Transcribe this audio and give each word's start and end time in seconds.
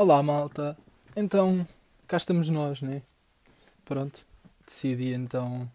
Olá, 0.00 0.22
malta. 0.22 0.78
Então, 1.16 1.66
cá 2.06 2.18
estamos 2.18 2.48
nós, 2.48 2.80
né? 2.80 3.02
Pronto, 3.84 4.24
decidi 4.64 5.12
então 5.12 5.68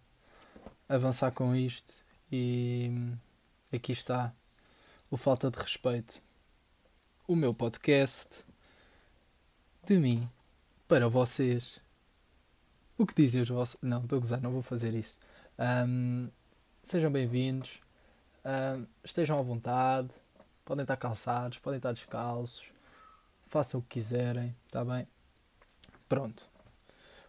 avançar 0.87 1.29
com 1.33 1.53
isto 1.53 1.91
e 2.31 2.89
aqui 3.69 3.91
está 3.91 4.33
o 5.11 5.17
Falta 5.17 5.51
de 5.51 5.59
Respeito, 5.59 6.21
o 7.27 7.35
meu 7.35 7.53
podcast 7.53 8.45
de 9.85 9.97
mim 9.97 10.29
para 10.87 11.09
vocês. 11.09 11.81
O 12.97 13.05
que 13.05 13.13
dizem 13.13 13.41
os 13.41 13.49
vossos. 13.49 13.77
Não, 13.81 14.03
estou 14.03 14.15
a 14.15 14.21
gozar, 14.21 14.39
não 14.39 14.53
vou 14.53 14.61
fazer 14.61 14.93
isso. 14.93 15.19
Ahm, 15.57 16.29
sejam 16.81 17.11
bem-vindos, 17.11 17.81
ahm, 18.45 18.85
estejam 19.03 19.37
à 19.37 19.41
vontade, 19.41 20.11
podem 20.63 20.83
estar 20.83 20.95
calçados, 20.95 21.57
podem 21.57 21.75
estar 21.75 21.91
descalços 21.91 22.72
façam 23.53 23.79
o 23.79 23.83
que 23.83 23.99
quiserem, 23.99 24.55
está 24.65 24.83
bem? 24.83 25.07
Pronto. 26.09 26.43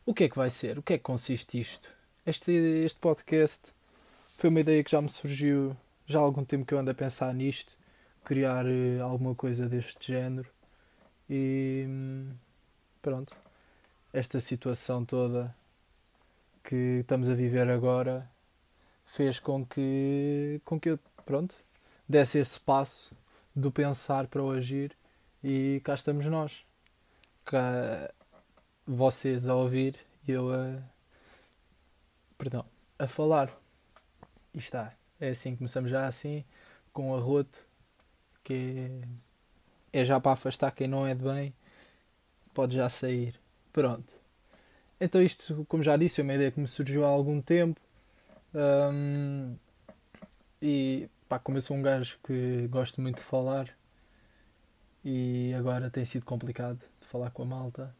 O 0.06 0.14
que 0.14 0.24
é 0.24 0.28
que 0.30 0.36
vai 0.36 0.48
ser? 0.48 0.78
O 0.78 0.82
que 0.82 0.94
é 0.94 0.96
que 0.96 1.04
consiste 1.04 1.60
isto? 1.60 1.94
Este, 2.24 2.50
este 2.50 2.98
podcast 2.98 3.74
foi 4.34 4.48
uma 4.48 4.60
ideia 4.60 4.82
que 4.82 4.90
já 4.90 5.02
me 5.02 5.10
surgiu 5.10 5.76
já 6.06 6.18
há 6.18 6.22
algum 6.22 6.42
tempo 6.42 6.64
que 6.64 6.72
eu 6.72 6.78
ando 6.78 6.90
a 6.90 6.94
pensar 6.94 7.34
nisto, 7.34 7.76
criar 8.24 8.64
eh, 8.64 9.00
alguma 9.00 9.34
coisa 9.34 9.68
deste 9.68 10.12
género 10.12 10.48
e 11.28 11.84
hum, 11.86 12.32
pronto. 13.02 13.36
Esta 14.10 14.40
situação 14.40 15.04
toda 15.04 15.54
que 16.62 17.00
estamos 17.00 17.28
a 17.28 17.34
viver 17.34 17.68
agora 17.68 18.26
fez 19.04 19.38
com 19.38 19.62
que, 19.66 20.58
com 20.64 20.80
que 20.80 20.88
eu, 20.88 20.98
pronto, 21.26 21.54
desse 22.08 22.38
esse 22.38 22.58
passo 22.58 23.14
do 23.54 23.70
pensar 23.70 24.26
para 24.26 24.42
o 24.42 24.50
agir 24.50 24.96
e 25.44 25.80
cá 25.84 25.92
estamos 25.92 26.26
nós. 26.26 26.64
Cá 27.44 28.10
vocês 28.86 29.46
a 29.46 29.54
ouvir 29.54 29.94
e 30.26 30.32
eu 30.32 30.50
a. 30.50 30.82
Perdão, 32.38 32.64
a 32.98 33.06
falar. 33.06 33.50
E 34.54 34.58
está. 34.58 34.94
É 35.20 35.28
assim, 35.28 35.54
começamos 35.54 35.90
já 35.90 36.06
assim, 36.06 36.44
com 36.92 37.14
arroto, 37.14 37.66
que 38.42 38.90
é, 39.92 40.00
é 40.00 40.04
já 40.04 40.18
para 40.18 40.32
afastar 40.32 40.70
quem 40.72 40.88
não 40.88 41.06
é 41.06 41.14
de 41.14 41.22
bem, 41.22 41.54
pode 42.54 42.76
já 42.76 42.88
sair. 42.88 43.38
Pronto. 43.72 44.18
Então 45.00 45.22
isto, 45.22 45.66
como 45.68 45.82
já 45.82 45.96
disse, 45.96 46.20
é 46.20 46.24
uma 46.24 46.34
ideia 46.34 46.50
que 46.50 46.60
me 46.60 46.68
surgiu 46.68 47.04
há 47.04 47.08
algum 47.08 47.40
tempo. 47.42 47.80
Hum, 48.54 49.56
e 50.62 51.08
pá, 51.28 51.38
como 51.38 51.58
eu 51.58 51.62
sou 51.62 51.76
um 51.76 51.82
gajo 51.82 52.18
que 52.24 52.66
gosto 52.68 53.00
muito 53.00 53.16
de 53.16 53.24
falar, 53.24 53.76
e 55.04 55.52
agora 55.54 55.90
tem 55.90 56.04
sido 56.04 56.24
complicado 56.24 56.78
de 57.00 57.06
falar 57.06 57.30
com 57.30 57.42
a 57.42 57.46
malta. 57.46 57.94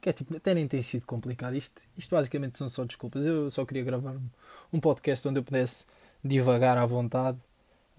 Que 0.00 0.10
é 0.10 0.12
tipo, 0.12 0.36
até 0.36 0.54
nem 0.54 0.68
tem 0.68 0.80
sido 0.82 1.04
complicado. 1.04 1.56
Isto, 1.56 1.82
isto 1.96 2.14
basicamente 2.14 2.56
são 2.56 2.68
só 2.68 2.84
desculpas. 2.84 3.24
Eu 3.24 3.50
só 3.50 3.66
queria 3.66 3.82
gravar 3.82 4.12
um, 4.12 4.28
um 4.72 4.80
podcast 4.80 5.26
onde 5.26 5.40
eu 5.40 5.44
pudesse 5.44 5.84
divagar 6.22 6.78
à 6.78 6.86
vontade. 6.86 7.38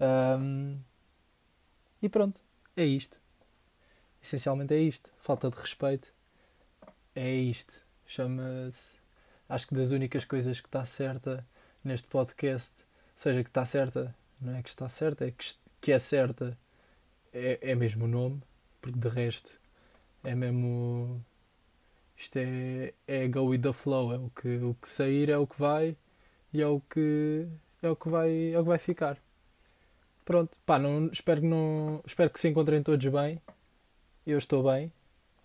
Um, 0.00 0.78
e 2.00 2.08
pronto, 2.08 2.40
é 2.74 2.84
isto. 2.84 3.20
Essencialmente 4.22 4.72
é 4.72 4.78
isto. 4.78 5.12
Falta 5.18 5.50
de 5.50 5.56
respeito. 5.56 6.10
É 7.14 7.30
isto. 7.30 7.82
Chama-se. 8.06 8.98
Acho 9.46 9.66
que 9.66 9.74
das 9.74 9.90
únicas 9.90 10.24
coisas 10.24 10.60
que 10.60 10.68
está 10.68 10.84
certa 10.86 11.46
neste 11.84 12.08
podcast, 12.08 12.74
seja 13.14 13.42
que 13.42 13.50
está 13.50 13.66
certa, 13.66 14.14
não 14.40 14.54
é 14.54 14.62
que 14.62 14.68
está 14.68 14.88
certa, 14.88 15.26
é 15.26 15.30
que, 15.30 15.54
que 15.80 15.92
é 15.92 15.98
certa 15.98 16.56
é, 17.32 17.58
é 17.62 17.74
mesmo 17.74 18.04
o 18.04 18.08
nome, 18.08 18.42
porque 18.80 18.98
de 18.98 19.08
resto 19.08 19.50
é 20.24 20.34
mesmo. 20.34 21.24
Isto 22.16 22.36
é, 22.38 22.92
é 23.06 23.28
go 23.28 23.46
with 23.46 23.60
the 23.60 23.72
flow, 23.72 24.12
é 24.12 24.18
o 24.18 24.30
que, 24.30 24.56
o 24.58 24.74
que 24.74 24.88
sair 24.88 25.30
é 25.30 25.38
o 25.38 25.46
que 25.46 25.58
vai 25.58 25.96
e 26.52 26.60
é 26.60 26.66
o 26.66 26.80
que 26.80 27.46
é 27.82 27.88
o 27.90 27.96
que 27.96 28.08
vai, 28.08 28.52
é 28.52 28.58
o 28.58 28.62
que 28.62 28.68
vai 28.68 28.78
ficar. 28.78 29.18
Pronto, 30.24 30.58
pá, 30.66 30.78
não, 30.78 31.06
espero, 31.06 31.40
que 31.40 31.46
não, 31.46 32.02
espero 32.06 32.30
que 32.30 32.38
se 32.38 32.48
encontrem 32.48 32.82
todos 32.82 33.06
bem. 33.06 33.40
Eu 34.26 34.38
estou 34.38 34.62
bem, 34.62 34.92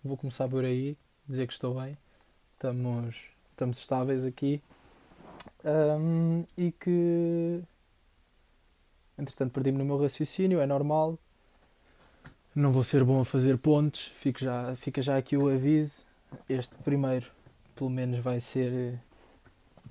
vou 0.04 0.16
começar 0.16 0.48
por 0.48 0.64
aí, 0.64 0.96
dizer 1.26 1.46
que 1.46 1.52
estou 1.54 1.80
bem. 1.80 1.96
Estamos, 2.54 3.28
estamos 3.50 3.78
estáveis 3.78 4.24
aqui. 4.24 4.62
Um, 5.64 6.44
e 6.56 6.72
que 6.72 7.62
entretanto 9.18 9.52
perdi-me 9.52 9.78
no 9.78 9.84
meu 9.84 9.98
raciocínio, 10.00 10.60
é 10.60 10.66
normal. 10.66 11.18
Não 12.56 12.72
vou 12.72 12.82
ser 12.82 13.04
bom 13.04 13.20
a 13.20 13.24
fazer 13.26 13.58
pontos, 13.58 14.06
fica 14.16 14.42
já, 14.42 14.74
fica 14.76 15.02
já 15.02 15.18
aqui 15.18 15.36
o 15.36 15.46
aviso. 15.46 16.06
Este 16.48 16.74
primeiro, 16.76 17.26
pelo 17.74 17.90
menos, 17.90 18.18
vai 18.20 18.40
ser. 18.40 18.72
Eh, 18.72 18.98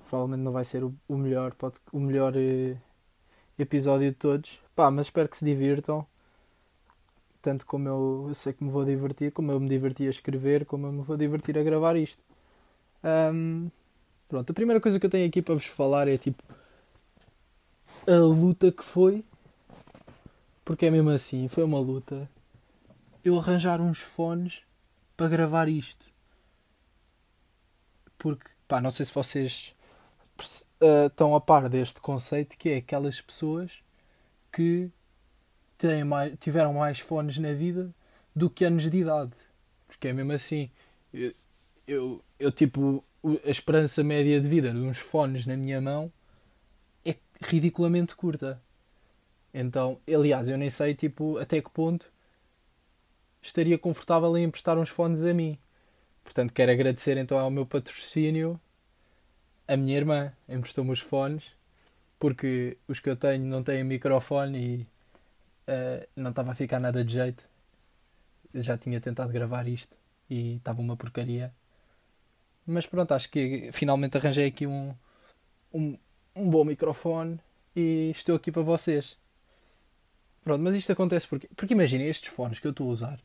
provavelmente 0.08 0.40
não 0.42 0.50
vai 0.50 0.64
ser 0.64 0.82
o, 0.82 0.92
o 1.08 1.16
melhor, 1.16 1.54
pode, 1.54 1.76
o 1.92 2.00
melhor 2.00 2.32
eh, 2.36 2.76
episódio 3.56 4.10
de 4.10 4.16
todos. 4.16 4.58
Pá, 4.74 4.90
mas 4.90 5.06
espero 5.06 5.28
que 5.28 5.36
se 5.36 5.44
divirtam. 5.44 6.04
Tanto 7.40 7.64
como 7.64 7.88
eu, 7.88 8.24
eu, 8.26 8.34
sei 8.34 8.52
que 8.52 8.64
me 8.64 8.70
vou 8.70 8.84
divertir, 8.84 9.30
como 9.30 9.52
eu 9.52 9.60
me 9.60 9.68
diverti 9.68 10.04
a 10.08 10.10
escrever, 10.10 10.66
como 10.66 10.88
eu 10.88 10.92
me 10.92 11.02
vou 11.02 11.16
divertir 11.16 11.56
a 11.56 11.62
gravar 11.62 11.94
isto. 11.94 12.20
Um, 13.32 13.70
pronto, 14.28 14.50
a 14.50 14.54
primeira 14.54 14.80
coisa 14.80 14.98
que 14.98 15.06
eu 15.06 15.10
tenho 15.10 15.28
aqui 15.28 15.40
para 15.40 15.54
vos 15.54 15.66
falar 15.66 16.08
é 16.08 16.18
tipo 16.18 16.42
a 18.08 18.16
luta 18.16 18.72
que 18.72 18.82
foi, 18.82 19.24
porque 20.64 20.86
é 20.86 20.90
mesmo 20.90 21.10
assim, 21.10 21.46
foi 21.46 21.62
uma 21.62 21.78
luta 21.78 22.28
eu 23.26 23.38
arranjar 23.38 23.80
uns 23.80 23.98
fones 23.98 24.62
para 25.16 25.28
gravar 25.28 25.68
isto. 25.68 26.06
Porque, 28.16 28.48
pá, 28.68 28.80
não 28.80 28.90
sei 28.90 29.04
se 29.04 29.12
vocês 29.12 29.74
uh, 30.80 31.06
estão 31.06 31.34
a 31.34 31.40
par 31.40 31.68
deste 31.68 32.00
conceito 32.00 32.56
que 32.56 32.68
é 32.68 32.76
aquelas 32.76 33.20
pessoas 33.20 33.82
que 34.52 34.90
têm 35.76 36.04
mais, 36.04 36.38
tiveram 36.38 36.74
mais 36.74 37.00
fones 37.00 37.36
na 37.38 37.52
vida 37.52 37.92
do 38.34 38.48
que 38.48 38.64
anos 38.64 38.88
de 38.88 38.98
idade. 38.98 39.32
Porque 39.88 40.06
é 40.06 40.12
mesmo 40.12 40.32
assim. 40.32 40.70
Eu, 41.12 41.34
eu, 41.86 42.24
eu 42.38 42.52
tipo, 42.52 43.02
a 43.44 43.50
esperança 43.50 44.04
média 44.04 44.40
de 44.40 44.48
vida 44.48 44.70
de 44.70 44.78
uns 44.78 44.98
fones 44.98 45.46
na 45.46 45.56
minha 45.56 45.80
mão 45.80 46.12
é 47.04 47.16
ridiculamente 47.40 48.14
curta. 48.14 48.62
Então, 49.52 50.00
aliás, 50.06 50.48
eu 50.48 50.56
nem 50.56 50.70
sei 50.70 50.94
tipo 50.94 51.38
até 51.38 51.60
que 51.60 51.70
ponto 51.70 52.14
estaria 53.46 53.78
confortável 53.78 54.36
em 54.36 54.44
emprestar 54.44 54.78
uns 54.78 54.88
fones 54.88 55.24
a 55.24 55.32
mim. 55.32 55.58
Portanto, 56.24 56.52
quero 56.52 56.72
agradecer 56.72 57.16
então 57.16 57.38
ao 57.38 57.50
meu 57.50 57.64
patrocínio. 57.64 58.60
A 59.68 59.76
minha 59.76 59.96
irmã 59.96 60.32
emprestou-me 60.48 60.92
os 60.92 61.00
fones, 61.00 61.52
porque 62.18 62.76
os 62.88 63.00
que 63.00 63.08
eu 63.08 63.16
tenho 63.16 63.44
não 63.44 63.62
têm 63.62 63.84
microfone 63.84 64.58
e 64.58 64.86
uh, 65.70 66.06
não 66.16 66.30
estava 66.30 66.52
a 66.52 66.54
ficar 66.54 66.80
nada 66.80 67.04
de 67.04 67.12
jeito. 67.12 67.48
Eu 68.52 68.62
já 68.62 68.76
tinha 68.76 69.00
tentado 69.00 69.32
gravar 69.32 69.66
isto 69.68 69.96
e 70.28 70.56
estava 70.56 70.80
uma 70.80 70.96
porcaria. 70.96 71.52
Mas 72.66 72.86
pronto, 72.86 73.12
acho 73.12 73.30
que 73.30 73.70
finalmente 73.72 74.16
arranjei 74.16 74.46
aqui 74.46 74.66
um, 74.66 74.94
um, 75.72 75.96
um 76.34 76.50
bom 76.50 76.64
microfone 76.64 77.38
e 77.74 78.10
estou 78.10 78.36
aqui 78.36 78.50
para 78.50 78.62
vocês. 78.62 79.16
Pronto, 80.42 80.62
mas 80.62 80.74
isto 80.74 80.92
acontece 80.92 81.28
porque, 81.28 81.48
porque 81.56 81.74
imaginem 81.74 82.08
estes 82.08 82.30
fones 82.30 82.58
que 82.58 82.66
eu 82.66 82.70
estou 82.72 82.88
a 82.88 82.92
usar 82.92 83.20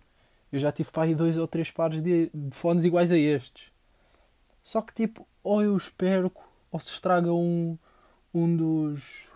eu 0.52 0.60
já 0.60 0.72
tive 0.72 0.92
para 0.92 1.04
aí 1.04 1.16
dois 1.16 1.38
ou 1.38 1.48
três 1.48 1.72
pares 1.72 2.02
de, 2.02 2.30
de 2.34 2.56
fones 2.56 2.84
iguais 2.84 3.12
a 3.12 3.18
estes. 3.18 3.72
Só 4.64 4.82
que 4.82 4.94
tipo, 4.94 5.28
ou 5.44 5.64
eu 5.64 5.76
espero 5.76 6.32
ou 6.72 6.80
se 6.80 6.92
estraga 6.92 7.32
um, 7.34 7.78
um 8.34 8.56
dos. 8.56 9.28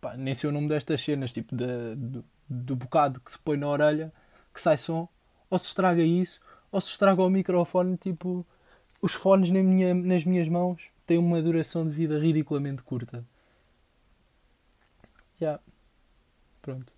Pá, 0.00 0.16
nem 0.16 0.34
sei 0.34 0.50
o 0.50 0.52
nome 0.52 0.68
destas 0.68 1.00
cenas, 1.02 1.32
tipo, 1.32 1.54
de, 1.54 1.94
do, 1.94 2.24
do 2.48 2.76
bocado 2.76 3.20
que 3.20 3.30
se 3.30 3.38
põe 3.38 3.56
na 3.56 3.68
orelha, 3.68 4.12
que 4.52 4.60
sai 4.60 4.76
som, 4.76 5.08
ou 5.48 5.58
se 5.58 5.66
estraga 5.68 6.02
isso, 6.02 6.40
ou 6.72 6.80
se 6.80 6.90
estraga 6.90 7.22
o 7.22 7.30
microfone, 7.30 7.96
tipo, 7.96 8.44
os 9.00 9.12
fones 9.12 9.50
na 9.50 9.62
minha, 9.62 9.94
nas 9.94 10.24
minhas 10.24 10.48
mãos 10.48 10.90
têm 11.06 11.18
uma 11.18 11.40
duração 11.40 11.88
de 11.88 11.94
vida 11.94 12.18
ridiculamente 12.18 12.82
curta. 12.82 13.24
Já. 15.40 15.46
Yeah. 15.46 15.62
Pronto. 16.60 16.92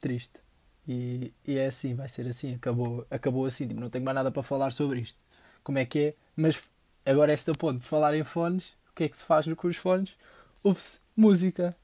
Triste. 0.00 0.41
E, 0.86 1.32
e, 1.46 1.56
é 1.58 1.66
assim, 1.66 1.94
vai 1.94 2.08
ser 2.08 2.26
assim, 2.26 2.54
acabou, 2.54 3.06
acabou 3.10 3.46
assim, 3.46 3.68
tipo, 3.68 3.80
não 3.80 3.88
tenho 3.90 4.04
mais 4.04 4.14
nada 4.14 4.30
para 4.32 4.42
falar 4.42 4.72
sobre 4.72 5.00
isto. 5.00 5.18
Como 5.62 5.78
é 5.78 5.84
que 5.84 5.98
é? 5.98 6.14
Mas 6.36 6.60
agora 7.06 7.32
esta 7.32 7.52
ponto 7.52 7.80
de 7.80 7.86
falar 7.86 8.14
em 8.14 8.24
fones, 8.24 8.70
o 8.90 8.94
que 8.94 9.04
é 9.04 9.08
que 9.08 9.16
se 9.16 9.24
faz 9.24 9.46
com 9.54 9.68
os 9.68 9.76
fones? 9.76 10.16
Ouve-se 10.62 11.00
música. 11.16 11.76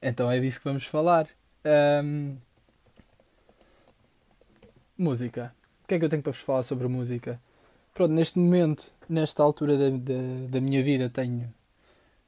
Então 0.00 0.30
é 0.30 0.40
disso 0.40 0.58
que 0.60 0.64
vamos 0.64 0.84
falar. 0.84 1.28
Um... 2.04 2.36
Música. 4.96 5.54
O 5.84 5.88
que 5.88 5.94
é 5.94 5.98
que 5.98 6.04
eu 6.04 6.08
tenho 6.08 6.22
para 6.22 6.32
vos 6.32 6.40
falar 6.40 6.62
sobre 6.62 6.88
música? 6.88 7.40
Pronto, 7.94 8.12
neste 8.12 8.38
momento, 8.38 8.92
nesta 9.08 9.42
altura 9.42 9.76
da, 9.76 9.90
da, 9.90 10.48
da 10.50 10.60
minha 10.60 10.82
vida, 10.82 11.08
tenho 11.10 11.52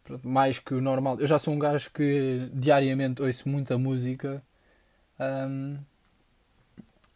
pronto, 0.04 0.26
mais 0.28 0.58
que 0.58 0.74
o 0.74 0.80
normal. 0.80 1.18
Eu 1.20 1.26
já 1.26 1.38
sou 1.38 1.54
um 1.54 1.58
gajo 1.58 1.90
que 1.92 2.50
diariamente 2.52 3.22
ouço 3.22 3.48
muita 3.48 3.78
música. 3.78 4.42
Um, 5.18 5.78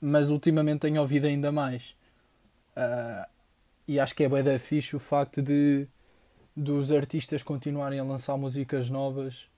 mas 0.05 0.29
ultimamente 0.29 0.81
tenho 0.81 1.01
ouvido 1.01 1.27
ainda 1.27 1.51
mais. 1.51 1.97
Uh, 2.77 3.27
e 3.89 3.99
acho 3.99 4.15
que 4.15 4.23
é 4.23 4.29
bem 4.29 4.43
da 4.43 4.59
fixe 4.59 4.95
o 4.95 4.99
facto 4.99 5.41
de 5.41 5.89
dos 6.55 6.93
artistas 6.93 7.43
continuarem 7.43 7.99
a 7.99 8.05
lançar 8.05 8.37
músicas 8.37 8.91
novas. 8.91 9.49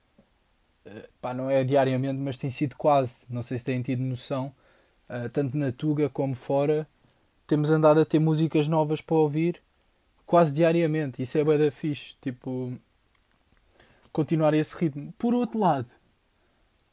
Uh, 0.85 1.03
pá, 1.19 1.33
não 1.33 1.49
é 1.49 1.65
diariamente, 1.65 2.17
mas 2.19 2.37
tem 2.37 2.49
sido 2.49 2.77
quase. 2.77 3.25
Não 3.29 3.41
sei 3.41 3.57
se 3.57 3.65
têm 3.65 3.81
tido 3.81 4.01
noção. 4.01 4.53
Uh, 5.09 5.27
tanto 5.29 5.57
na 5.57 5.71
Tuga 5.71 6.09
como 6.09 6.33
fora, 6.33 6.87
temos 7.45 7.69
andado 7.69 7.99
a 7.99 8.05
ter 8.05 8.19
músicas 8.19 8.69
novas 8.69 9.01
para 9.01 9.17
ouvir 9.17 9.61
quase 10.25 10.55
diariamente. 10.55 11.21
Isso 11.21 11.37
é 11.37 11.43
bem 11.43 11.57
da 11.57 11.69
fixe. 11.69 12.15
Tipo, 12.21 12.71
continuar 14.13 14.53
esse 14.53 14.75
ritmo. 14.77 15.13
Por 15.17 15.33
outro 15.33 15.59
lado, 15.59 15.91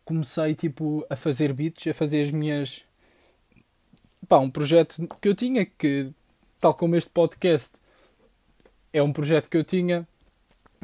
comecei 0.05 0.57
tipo 0.57 1.07
a 1.09 1.15
fazer 1.15 1.53
beats, 1.53 1.87
a 1.87 1.95
fazer 1.95 2.23
as 2.23 2.33
minhas 2.33 2.85
pá, 4.29 4.39
um 4.39 4.51
projeto 4.51 5.07
que 5.21 5.29
eu 5.29 5.35
tinha 5.35 5.67
que 5.67 6.13
tal 6.61 6.75
como 6.75 6.97
este 6.97 7.11
podcast 7.11 7.73
é 8.93 9.03
um 9.03 9.13
projeto 9.13 9.49
que 9.49 9.57
eu 9.57 9.65
tinha 9.65 10.07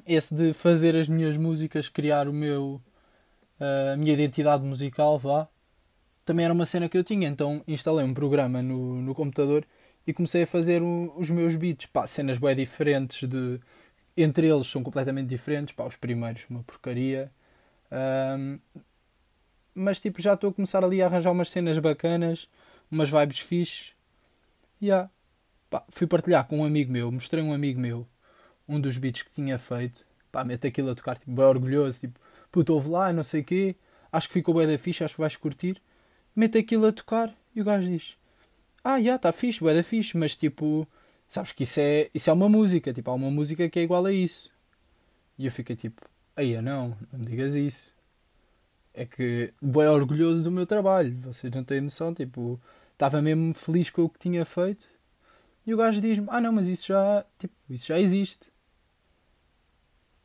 esse 0.07 0.35
de 0.35 0.53
fazer 0.53 0.97
as 0.97 1.09
minhas 1.09 1.37
músicas, 1.37 1.89
criar 1.89 2.29
o 2.29 2.33
meu 2.33 2.81
a 3.93 3.97
minha 3.97 4.15
identidade 4.15 4.65
musical, 4.65 5.19
vá. 5.19 5.47
Também 6.25 6.45
era 6.45 6.55
uma 6.55 6.65
cena 6.65 6.89
que 6.89 6.97
eu 6.97 7.05
tinha, 7.05 7.29
então 7.29 7.63
instalei 7.69 8.05
um 8.05 8.15
programa 8.15 8.63
no, 8.63 9.03
no 9.03 9.15
computador 9.15 9.67
e 10.07 10.13
comecei 10.13 10.45
a 10.45 10.47
fazer 10.47 10.83
o, 10.83 11.13
os 11.17 11.31
meus 11.31 11.57
beats, 11.57 11.87
pá, 11.87 12.07
cenas 12.07 12.39
bem 12.39 12.57
diferentes 12.57 13.29
de 13.29 13.61
entre 14.17 14.49
eles 14.49 14.67
são 14.67 14.83
completamente 14.83 15.29
diferentes, 15.29 15.75
pá, 15.75 15.85
os 15.85 15.97
primeiros 15.97 16.45
uma 16.49 16.63
porcaria. 16.63 17.31
Um, 17.93 18.59
mas 19.75 20.01
tipo, 20.01 20.21
já 20.21 20.35
estou 20.35 20.51
a 20.51 20.53
começar 20.53 20.85
ali 20.85 21.03
a 21.03 21.07
arranjar 21.07 21.33
umas 21.33 21.51
cenas 21.51 21.79
bacanas, 21.79 22.49
umas 22.91 23.11
vibes 23.11 23.41
fixe. 23.41 23.93
E 24.81 24.87
yeah. 24.87 25.11
Pá, 25.69 25.85
fui 25.89 26.07
partilhar 26.07 26.47
com 26.47 26.61
um 26.61 26.65
amigo 26.65 26.93
meu, 26.93 27.13
mostrei 27.13 27.43
a 27.43 27.47
um 27.47 27.53
amigo 27.53 27.81
meu 27.81 28.07
um 28.69 28.81
dos 28.81 28.99
beats 28.99 29.23
que 29.23 29.31
tinha 29.31 29.59
feito. 29.59 30.07
Pá, 30.33 30.45
mete 30.45 30.67
aquilo 30.67 30.91
a 30.91 30.95
tocar, 30.95 31.19
tipo, 31.19 31.33
bem 31.33 31.45
orgulhoso, 31.45 32.01
tipo, 32.01 32.21
puto, 32.51 32.73
ouve 32.75 32.89
lá, 32.91 33.13
não 33.13 33.25
sei 33.25 33.41
o 33.41 33.45
quê. 33.45 33.77
Acho 34.13 34.29
que 34.29 34.35
ficou 34.35 34.55
bem 34.55 34.67
da 34.67 34.79
fixe, 34.79 35.05
acho 35.05 35.15
que 35.15 35.21
vais 35.21 35.37
curtir. 35.37 35.81
Mete 36.35 36.59
aquilo 36.59 36.87
a 36.87 36.93
tocar 36.93 37.35
e 37.55 37.61
o 37.61 37.65
gajo 37.65 37.89
diz: 37.89 38.17
Ah, 38.83 38.93
já, 38.93 38.99
yeah, 38.99 39.17
está 39.17 39.33
fixe, 39.33 39.63
bem 39.63 39.75
da 39.75 39.83
fixe, 39.83 40.17
mas 40.17 40.37
tipo, 40.37 40.87
sabes 41.29 41.53
que 41.53 41.65
isso 41.65 41.81
é, 41.81 42.11
isso 42.15 42.31
é 42.31 42.33
uma 42.33 42.49
música, 42.49 42.93
tipo, 42.93 43.11
há 43.11 43.15
uma 43.15 43.31
música 43.31 43.69
que 43.69 43.79
é 43.81 43.83
igual 43.83 44.07
a 44.07 44.13
isso. 44.13 44.51
E 45.39 45.47
eu 45.47 45.53
fiquei 45.53 45.77
tipo: 45.77 46.03
Aí, 46.37 46.61
não, 46.63 46.97
não 47.13 47.19
me 47.21 47.27
digas 47.27 47.55
isso 47.55 47.93
é 48.95 49.07
que 49.07 49.53
bem 49.61 49.87
orgulhoso 49.87 50.43
do 50.43 50.51
meu 50.51 50.67
trabalho. 50.67 51.17
Vocês 51.19 51.53
não 51.55 51.65
têm 51.65 51.81
noção, 51.81 52.13
tipo, 52.13 52.61
estava 53.01 53.23
mesmo 53.23 53.55
feliz 53.55 53.89
com 53.89 54.03
o 54.03 54.09
que 54.11 54.19
tinha 54.19 54.45
feito. 54.45 54.87
E 55.67 55.73
o 55.73 55.77
gajo 55.77 56.01
diz-me: 56.01 56.27
"Ah, 56.29 56.41
não, 56.41 56.53
mas 56.53 56.69
isso 56.69 56.89
já, 56.89 57.25
tipo, 57.39 57.55
isso 57.69 57.87
já 57.87 57.99
existe". 57.99 58.53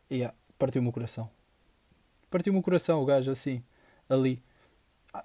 E 0.10 0.18
yeah, 0.18 0.36
partiu-me 0.60 0.89
o 0.89 0.92
coração. 0.92 1.30
Partiu-me 2.30 2.60
o 2.60 2.62
coração 2.62 3.01
o 3.01 3.06
gajo 3.06 3.31
assim, 3.31 3.63
ali. 4.10 4.44
Ah, 5.13 5.24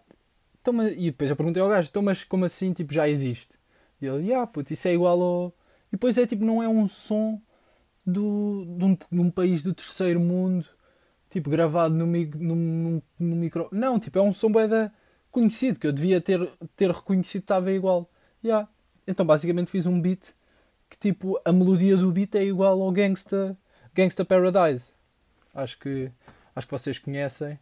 então, 0.60 0.72
mas... 0.72 0.92
E 0.96 1.10
depois 1.10 1.30
eu 1.30 1.36
perguntei 1.36 1.62
ao 1.62 1.68
gajo: 1.68 1.88
"Então, 1.90 2.02
mas 2.02 2.22
como 2.24 2.44
assim, 2.44 2.72
tipo, 2.72 2.92
já 2.94 3.08
existe?" 3.08 3.52
E 4.00 4.06
ele: 4.06 4.32
"Ah, 4.32 4.46
puto, 4.46 4.72
isso 4.72 4.86
é 4.88 4.94
igual 4.94 5.20
ao 5.20 5.54
E 5.88 5.92
depois 5.92 6.16
é 6.18 6.26
tipo, 6.26 6.44
não 6.44 6.62
é 6.62 6.68
um 6.68 6.86
som 6.86 7.40
do, 8.06 8.64
de, 8.78 8.84
um, 8.84 8.94
de 8.94 9.20
um 9.20 9.30
país 9.30 9.62
do 9.62 9.74
terceiro 9.74 10.20
mundo 10.20 10.66
tipo, 11.30 11.48
gravado 11.48 11.94
no, 11.94 12.06
no, 12.06 13.02
no, 13.18 13.36
micro. 13.36 13.68
Não, 13.72 13.98
tipo, 13.98 14.18
é 14.18 14.22
um 14.22 14.32
som 14.32 14.50
bem 14.50 14.68
conhecido, 15.30 15.78
que 15.78 15.86
eu 15.86 15.92
devia 15.92 16.20
ter, 16.20 16.48
ter 16.76 16.90
reconhecido 16.90 17.42
estava 17.42 17.72
igual. 17.72 18.10
Yeah. 18.44 18.68
Então, 19.06 19.24
basicamente, 19.24 19.70
fiz 19.70 19.86
um 19.86 20.00
beat 20.00 20.34
que, 20.88 20.98
tipo, 20.98 21.40
a 21.44 21.52
melodia 21.52 21.96
do 21.96 22.10
beat 22.10 22.34
é 22.34 22.44
igual 22.44 22.80
ao 22.80 22.90
Gangsta, 22.90 23.56
Gangsta 23.94 24.24
Paradise. 24.24 24.92
Acho 25.54 25.78
que, 25.78 26.10
acho 26.54 26.66
que 26.66 26.72
vocês 26.72 26.98
conhecem. 26.98 27.58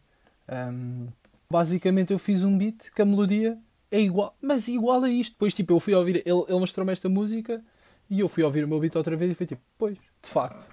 Um, 0.47 1.07
basicamente, 1.49 2.11
eu 2.11 2.19
fiz 2.19 2.43
um 2.43 2.57
beat 2.57 2.91
que 2.93 3.01
a 3.01 3.05
melodia 3.05 3.57
é 3.91 3.99
igual, 3.99 4.35
mas 4.41 4.67
igual 4.67 5.03
a 5.03 5.09
isto. 5.09 5.33
Depois, 5.33 5.53
tipo, 5.53 5.73
eu 5.73 5.79
fui 5.79 5.93
ouvir, 5.93 6.17
ele, 6.17 6.43
ele 6.47 6.59
mostrou-me 6.59 6.91
esta 6.91 7.09
música 7.09 7.63
e 8.09 8.19
eu 8.19 8.27
fui 8.27 8.43
ouvir 8.43 8.63
o 8.63 8.67
meu 8.67 8.79
beat 8.79 8.95
outra 8.95 9.15
vez 9.15 9.31
e 9.31 9.35
foi 9.35 9.45
tipo, 9.45 9.61
pois, 9.77 9.97
de 9.97 10.29
facto, 10.29 10.67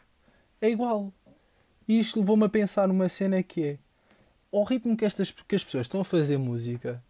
é 0.60 0.70
igual. 0.70 1.12
E 1.87 1.99
isto 1.99 2.19
levou-me 2.19 2.44
a 2.44 2.49
pensar 2.49 2.88
numa 2.88 3.08
cena 3.08 3.42
que 3.42 3.62
é 3.62 3.78
ao 4.58 4.64
ritmo 4.64 4.96
que, 4.96 5.04
estas, 5.04 5.30
que 5.30 5.54
as 5.54 5.64
pessoas 5.64 5.84
estão 5.86 6.00
a 6.00 6.04
fazer 6.04 6.38
música, 6.38 7.02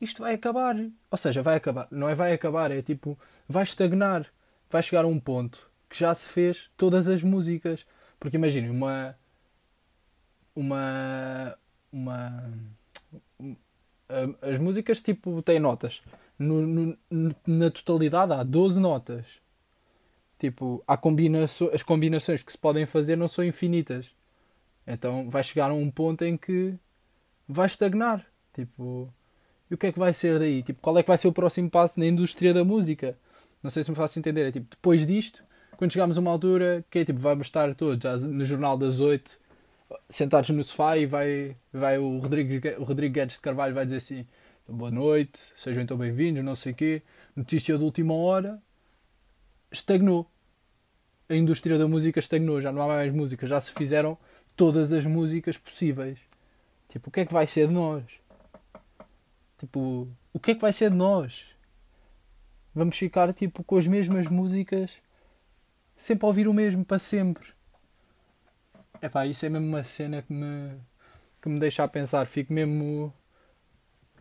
isto 0.00 0.22
vai 0.22 0.34
acabar. 0.34 0.76
Ou 1.10 1.18
seja, 1.18 1.42
vai 1.42 1.56
acabar. 1.56 1.88
Não 1.90 2.08
é 2.08 2.14
vai 2.14 2.32
acabar, 2.32 2.70
é 2.70 2.82
tipo, 2.82 3.18
vai 3.48 3.62
estagnar. 3.62 4.26
Vai 4.68 4.82
chegar 4.82 5.04
a 5.04 5.08
um 5.08 5.18
ponto 5.18 5.70
que 5.88 5.98
já 5.98 6.14
se 6.14 6.28
fez 6.28 6.70
todas 6.76 7.08
as 7.08 7.22
músicas. 7.22 7.86
Porque 8.18 8.36
imaginem, 8.36 8.70
uma. 8.70 9.16
Uma. 10.54 11.58
Uma. 11.92 12.52
As 14.42 14.58
músicas 14.58 15.02
tipo 15.02 15.42
têm 15.42 15.58
notas. 15.58 16.02
No, 16.38 16.66
no, 16.66 17.34
na 17.46 17.70
totalidade 17.70 18.32
há 18.32 18.42
12 18.42 18.80
notas. 18.80 19.26
Tipo, 20.38 20.82
há 20.86 20.96
combinaço 20.96 21.70
as 21.72 21.82
combinações 21.82 22.42
que 22.42 22.50
se 22.50 22.58
podem 22.58 22.86
fazer 22.86 23.16
não 23.16 23.28
são 23.28 23.44
infinitas. 23.44 24.14
Então 24.86 25.28
vai 25.30 25.42
chegar 25.42 25.70
a 25.70 25.74
um 25.74 25.90
ponto 25.90 26.24
em 26.24 26.36
que 26.36 26.74
vai 27.48 27.66
estagnar. 27.66 28.24
Tipo, 28.52 29.12
e 29.70 29.74
o 29.74 29.78
que 29.78 29.86
é 29.86 29.92
que 29.92 29.98
vai 29.98 30.12
ser 30.12 30.38
daí? 30.38 30.62
Tipo, 30.62 30.80
qual 30.80 30.98
é 30.98 31.02
que 31.02 31.08
vai 31.08 31.18
ser 31.18 31.28
o 31.28 31.32
próximo 31.32 31.70
passo 31.70 31.98
na 32.00 32.06
indústria 32.06 32.52
da 32.52 32.64
música? 32.64 33.16
Não 33.62 33.70
sei 33.70 33.82
se 33.82 33.90
me 33.90 33.96
faço 33.96 34.18
entender. 34.18 34.48
É 34.48 34.52
tipo, 34.52 34.66
depois 34.70 35.06
disto, 35.06 35.44
quando 35.76 35.92
chegarmos 35.92 36.18
a 36.18 36.20
uma 36.20 36.30
altura 36.30 36.84
que 36.90 37.00
é 37.00 37.04
tipo, 37.04 37.18
vamos 37.20 37.46
estar 37.46 37.74
todos 37.74 38.22
no 38.22 38.44
jornal 38.44 38.76
das 38.76 39.00
8 39.00 39.38
sentados 40.08 40.50
no 40.50 40.62
sofá 40.62 40.96
e 40.96 41.06
vai, 41.06 41.56
vai 41.72 41.98
o, 41.98 42.18
Rodrigo, 42.18 42.68
o 42.78 42.84
Rodrigo 42.84 43.14
Guedes 43.14 43.36
de 43.36 43.42
Carvalho 43.42 43.74
vai 43.74 43.84
dizer 43.84 43.96
assim 43.98 44.26
boa 44.68 44.90
noite, 44.90 45.40
sejam 45.56 45.82
então 45.82 45.96
bem-vindos, 45.96 46.44
não 46.44 46.54
sei 46.54 46.72
o 46.72 46.74
quê, 46.74 47.02
notícia 47.34 47.76
de 47.76 47.82
última 47.82 48.14
hora, 48.14 48.62
estagnou. 49.70 50.30
A 51.28 51.34
indústria 51.34 51.76
da 51.76 51.88
música 51.88 52.20
estagnou, 52.20 52.60
já 52.60 52.70
não 52.70 52.82
há 52.82 52.86
mais 52.86 53.12
música, 53.12 53.46
já 53.46 53.60
se 53.60 53.72
fizeram 53.72 54.16
todas 54.60 54.92
as 54.92 55.06
músicas 55.06 55.56
possíveis. 55.56 56.18
Tipo, 56.86 57.08
o 57.08 57.10
que 57.10 57.20
é 57.20 57.24
que 57.24 57.32
vai 57.32 57.46
ser 57.46 57.66
de 57.66 57.72
nós? 57.72 58.04
Tipo, 59.56 60.06
o 60.34 60.38
que 60.38 60.50
é 60.50 60.54
que 60.54 60.60
vai 60.60 60.70
ser 60.70 60.90
de 60.90 60.96
nós? 60.96 61.46
Vamos 62.74 62.98
ficar 62.98 63.32
tipo 63.32 63.64
com 63.64 63.78
as 63.78 63.86
mesmas 63.86 64.28
músicas, 64.28 64.98
sempre 65.96 66.26
a 66.26 66.28
ouvir 66.28 66.46
o 66.46 66.52
mesmo 66.52 66.84
para 66.84 66.98
sempre. 66.98 67.48
É 69.00 69.08
pá, 69.08 69.26
isso 69.26 69.46
é 69.46 69.48
mesmo 69.48 69.66
uma 69.66 69.82
cena 69.82 70.20
que 70.20 70.30
me 70.30 70.76
que 71.40 71.48
me 71.48 71.58
deixa 71.58 71.82
a 71.82 71.88
pensar, 71.88 72.26
fico 72.26 72.52
mesmo 72.52 73.14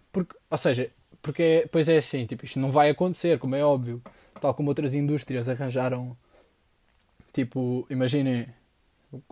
porque, 0.10 0.38
ou 0.50 0.58
seja, 0.58 0.90
porque 1.22 1.44
é, 1.44 1.68
pois 1.68 1.90
é 1.90 1.98
assim, 1.98 2.26
tipo, 2.26 2.46
isto 2.46 2.62
não 2.62 2.72
vai 2.72 2.90
acontecer, 2.90 3.38
como 3.40 3.56
é 3.56 3.64
óbvio 3.64 4.02
tal 4.40 4.54
como 4.54 4.70
outras 4.70 4.96
indústrias 4.96 5.50
arranjaram, 5.50 6.16
tipo, 7.34 7.86
imaginem 7.90 8.48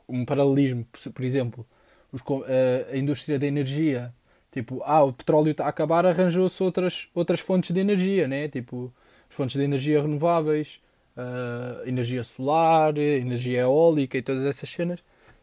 um 0.08 0.26
paralelismo, 0.26 0.86
por 1.14 1.24
exemplo, 1.24 1.66
os, 2.12 2.22
a, 2.22 2.94
a, 2.94 2.98
indústria 2.98 3.38
da 3.40 3.46
energia, 3.46 4.14
tipo, 4.52 4.82
ah, 4.86 5.04
o 5.04 5.14
petróleo 5.14 5.52
está 5.52 5.66
a 5.66 5.70
acabar, 5.70 6.06
arranjou-se 6.06 6.62
outras, 6.64 7.10
outras 7.14 7.40
fontes 7.40 7.72
de 7.72 7.80
energia, 7.80 8.28
né? 8.28 8.48
Tipo, 8.48 8.94
fontes 9.30 9.56
de 9.56 9.64
energia 9.64 10.02
renováveis, 10.02 10.80
uh, 11.16 11.88
energia 11.88 12.24
solar, 12.24 12.98
energia 12.98 13.62
eólica 13.62 14.18
e 14.18 14.22
todas 14.22 14.46
essas 14.46 14.70
cenas, 14.70 15.00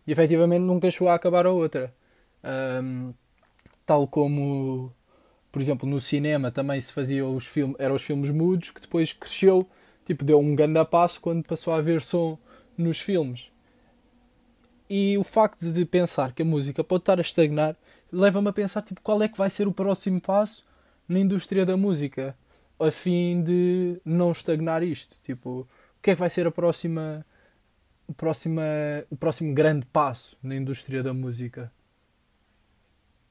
e 0.07 0.13
efetivamente 0.13 0.63
nunca 0.63 0.91
chegou 0.91 1.09
a 1.09 1.15
acabar 1.15 1.47
a 1.47 1.53
outra. 1.53 1.95
Um, 2.83 3.15
tal 3.87 4.07
como 4.09 4.93
por 5.55 5.63
exemplo, 5.63 5.89
no 5.89 6.01
cinema 6.01 6.51
também 6.51 6.81
se 6.81 6.93
fazia 6.93 7.25
os 7.25 7.47
filmes, 7.47 7.77
eram 7.79 7.95
os 7.95 8.03
filmes 8.03 8.29
mudos, 8.29 8.73
que 8.73 8.81
depois 8.81 9.13
cresceu, 9.13 9.65
tipo, 10.05 10.25
deu 10.25 10.41
um 10.41 10.57
grande 10.57 10.85
passo 10.85 11.21
quando 11.21 11.47
passou 11.47 11.73
a 11.73 11.77
haver 11.77 12.03
som 12.03 12.37
nos 12.77 12.99
filmes. 12.99 13.53
E 14.89 15.17
o 15.19 15.25
facto 15.25 15.73
de 15.73 15.85
pensar 15.85 16.33
que 16.33 16.43
a 16.43 16.45
música 16.45 16.85
pode 16.85 17.03
estar 17.03 17.19
a 17.19 17.23
estagnar 17.23 17.77
leva-me 18.13 18.49
a 18.49 18.53
pensar, 18.53 18.83
tipo, 18.83 19.01
qual 19.01 19.23
é 19.23 19.29
que 19.29 19.39
vai 19.39 19.51
ser 19.51 19.67
o 19.67 19.73
próximo 19.73 20.21
passo 20.21 20.65
na 21.09 21.19
indústria 21.19 21.67
da 21.67 21.77
música, 21.77 22.37
a 22.79 22.91
fim 22.91 23.43
de 23.43 24.01
não 24.05 24.31
estagnar 24.31 24.83
isto. 24.83 25.17
Tipo, 25.23 25.61
o 25.99 26.03
que 26.03 26.11
é 26.11 26.15
que 26.15 26.21
vai 26.21 26.31
ser 26.31 26.47
a 26.47 26.51
próxima, 26.51 27.27
o, 28.07 28.15
próxima, 28.15 28.63
o 29.11 29.17
próximo 29.17 29.55
grande 29.55 29.87
passo 29.87 30.37
na 30.43 30.55
indústria 30.55 31.03
da 31.03 31.13
música? 31.13 31.73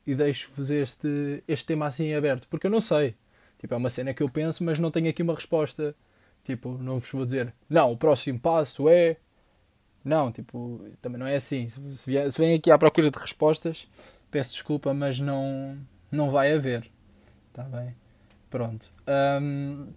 e 0.06 0.14
deixo-vos 0.14 0.70
este, 0.70 1.44
este 1.48 1.66
tema 1.66 1.88
assim 1.88 2.14
aberto, 2.14 2.48
porque 2.50 2.68
eu 2.68 2.72
não 2.72 2.82
sei. 2.82 3.16
Tipo, 3.58 3.74
é 3.74 3.78
uma 3.78 3.90
cena 3.90 4.14
que 4.14 4.22
eu 4.22 4.30
penso, 4.30 4.64
mas 4.64 4.78
não 4.78 4.92
tenho 4.92 5.10
aqui 5.10 5.24
uma 5.24 5.34
resposta. 5.34 5.96
Tipo, 6.44 6.78
não 6.78 7.00
vos 7.00 7.10
vou 7.10 7.24
dizer, 7.26 7.54
não, 7.70 7.92
o 7.92 7.98
próximo 7.98 8.40
passo 8.40 8.90
é. 8.90 9.18
Não, 10.04 10.32
tipo, 10.32 10.86
também 11.02 11.20
não 11.20 11.28
é 11.28 11.36
assim. 11.36 11.70
Se, 11.70 11.96
se, 11.96 12.32
se 12.32 12.42
vem 12.42 12.56
aqui 12.56 12.70
à 12.72 12.78
procura 12.78 13.10
de 13.10 13.18
respostas, 13.18 13.88
peço 14.30 14.54
desculpa, 14.54 14.94
mas 14.94 15.20
não, 15.20 15.78
não 16.12 16.30
vai 16.30 16.54
haver. 16.54 16.90
Está 17.50 17.64
bem? 17.64 17.96
Pronto. 18.50 18.92
Um, 19.08 19.88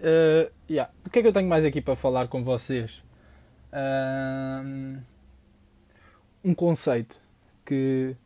uh, 0.00 0.52
yeah. 0.68 0.92
O 1.06 1.10
que 1.10 1.18
é 1.18 1.22
que 1.22 1.28
eu 1.28 1.32
tenho 1.32 1.48
mais 1.48 1.64
aqui 1.64 1.80
para 1.80 1.94
falar 1.94 2.28
com 2.28 2.42
vocês? 2.42 3.02
Um, 3.72 5.00
um 6.44 6.54
conceito 6.54 7.20
que 7.64 8.16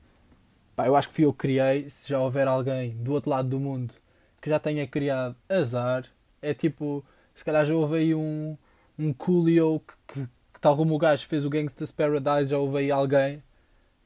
pá, 0.75 0.87
eu 0.87 0.97
acho 0.97 1.09
que 1.09 1.15
fui 1.15 1.25
eu 1.25 1.33
que 1.33 1.41
criei. 1.41 1.91
Se 1.91 2.09
já 2.09 2.21
houver 2.21 2.49
alguém 2.49 2.97
do 2.97 3.13
outro 3.13 3.31
lado 3.31 3.49
do 3.49 3.61
mundo 3.61 3.95
que 4.41 4.51
já 4.51 4.59
tenha 4.59 4.87
criado 4.87 5.37
azar, 5.49 6.05
é 6.41 6.53
tipo, 6.55 7.05
se 7.35 7.45
calhar 7.45 7.65
já 7.65 7.75
houve 7.75 7.97
aí 7.97 8.15
um, 8.15 8.57
um 8.99 9.13
Coolio 9.13 9.81
que, 9.81 9.95
que, 10.15 10.29
tal 10.65 10.79
como 10.79 10.95
o 10.95 10.99
gajo 10.99 11.27
fez 11.27 11.45
o 11.45 11.51
Gangsta's 11.51 11.93
Paradise, 11.93 12.51
já 12.51 12.57
houve 12.57 12.79
aí 12.79 12.91
alguém 12.91 13.43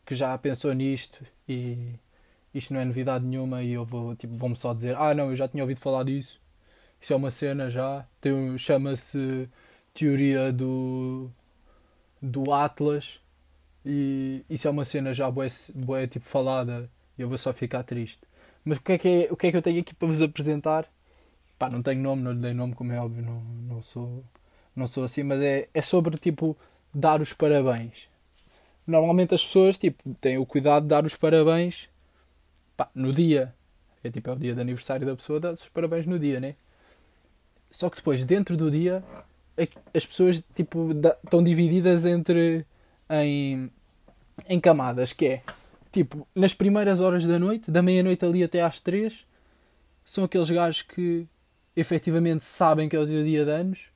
que 0.05 0.13
já 0.13 0.37
pensou 0.37 0.73
nisto 0.75 1.25
e 1.49 1.95
isto 2.53 2.75
não 2.75 2.81
é 2.81 2.85
novidade 2.85 3.25
nenhuma 3.25 3.63
e 3.63 3.75
eu 3.75 3.85
vou 3.85 4.17
tipo, 4.17 4.35
vou-me 4.35 4.57
só 4.57 4.75
dizer, 4.75 4.97
ah 4.97 5.15
não, 5.15 5.31
eu 5.31 5.37
já 5.37 5.47
tinha 5.47 5.63
ouvido 5.63 5.79
falar 5.79 6.03
disso. 6.03 6.41
Isso 7.01 7.13
é 7.13 7.17
uma 7.17 7.31
cena 7.31 7.71
já. 7.71 8.05
Tem, 8.21 8.59
chama-se 8.59 9.49
teoria 9.95 10.53
do 10.53 11.31
do 12.21 12.53
Atlas 12.53 13.21
e 13.87 14.45
isso 14.51 14.67
é 14.67 14.71
uma 14.73 14.85
cena 14.85 15.15
já 15.15 15.31
boa, 15.31 15.47
boa 15.77 16.09
tipo 16.09 16.25
falada 16.25 16.91
e 17.17 17.23
eu 17.23 17.29
vou 17.29 17.39
só 17.39 17.53
ficar 17.53 17.85
triste. 17.85 18.23
Mas 18.65 18.79
o 18.79 18.83
que 18.83 18.93
é 18.93 18.99
que, 18.99 19.09
é, 19.09 19.33
o 19.33 19.37
que 19.37 19.47
é 19.47 19.51
que 19.53 19.57
eu 19.57 19.63
tenho 19.63 19.81
aqui 19.81 19.95
para 19.95 20.09
vos 20.09 20.21
apresentar? 20.21 20.89
Pá, 21.57 21.71
não 21.71 21.83
tenho 21.85 22.03
nome, 22.03 22.23
não 22.23 22.33
lhe 22.33 22.41
dei 22.41 22.53
nome, 22.53 22.75
como 22.75 22.93
é 22.93 23.01
óbvio, 23.01 23.25
não, 23.25 23.41
não, 23.41 23.81
sou, 23.83 24.25
não 24.79 24.87
sou 24.87 25.05
assim, 25.05 25.23
mas 25.23 25.41
é, 25.43 25.69
é 25.75 25.83
sobre 25.83 26.17
tipo 26.17 26.57
dar 26.95 27.21
os 27.21 27.33
parabéns. 27.33 28.09
Normalmente 28.87 29.35
as 29.35 29.45
pessoas 29.45 29.77
tipo, 29.77 30.15
têm 30.21 30.39
o 30.39 30.47
cuidado 30.47 30.85
de 30.85 30.89
dar 30.89 31.05
os 31.05 31.15
parabéns 31.15 31.89
pá, 32.77 32.89
no 32.95 33.13
dia. 33.13 33.55
É 34.03 34.11
tipo, 34.11 34.31
é 34.31 34.33
o 34.33 34.37
dia 34.37 34.55
de 34.55 34.61
aniversário 34.61 35.07
da 35.07 35.15
pessoa, 35.15 35.41
dá 35.41 35.53
os 35.53 35.69
parabéns 35.69 36.07
no 36.07 36.19
dia, 36.19 36.41
né? 36.41 36.55
Só 37.71 37.91
que 37.91 37.97
depois, 37.97 38.25
dentro 38.25 38.57
do 38.57 38.71
dia, 38.71 39.05
as 39.93 40.07
pessoas 40.07 40.43
tipo, 40.55 40.91
estão 41.25 41.43
divididas 41.43 42.07
entre 42.07 42.65
em, 43.11 43.71
em 44.49 44.61
camadas, 44.61 45.13
que 45.13 45.27
é 45.27 45.43
tipo, 45.93 46.27
nas 46.35 46.55
primeiras 46.55 47.01
horas 47.01 47.27
da 47.27 47.39
noite, 47.39 47.71
da 47.71 47.83
meia-noite 47.83 48.25
ali 48.25 48.43
até 48.43 48.63
às 48.63 48.81
três, 48.81 49.27
são 50.05 50.25
aqueles 50.25 50.49
gajos 50.49 50.83
que 50.83 51.27
efetivamente 51.77 52.45
sabem 52.45 52.89
que 52.89 52.97
é 52.97 52.99
o 52.99 53.07
dia 53.07 53.25
de 53.25 53.51
anos. 53.51 53.87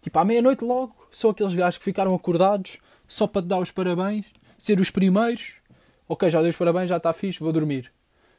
Tipo, 0.00 0.18
à 0.18 0.24
meia-noite 0.24 0.64
logo, 0.64 0.94
são 1.10 1.30
aqueles 1.30 1.54
gajos 1.54 1.78
que 1.78 1.84
ficaram 1.84 2.14
acordados 2.14 2.78
só 3.06 3.26
para 3.26 3.42
te 3.42 3.48
dar 3.48 3.58
os 3.58 3.70
parabéns, 3.70 4.26
ser 4.58 4.80
os 4.80 4.90
primeiros. 4.90 5.54
Ok, 6.08 6.28
já 6.30 6.40
dei 6.40 6.50
os 6.50 6.56
parabéns, 6.56 6.88
já 6.88 6.96
está 6.96 7.12
fixe, 7.12 7.40
vou 7.40 7.52
dormir. 7.52 7.92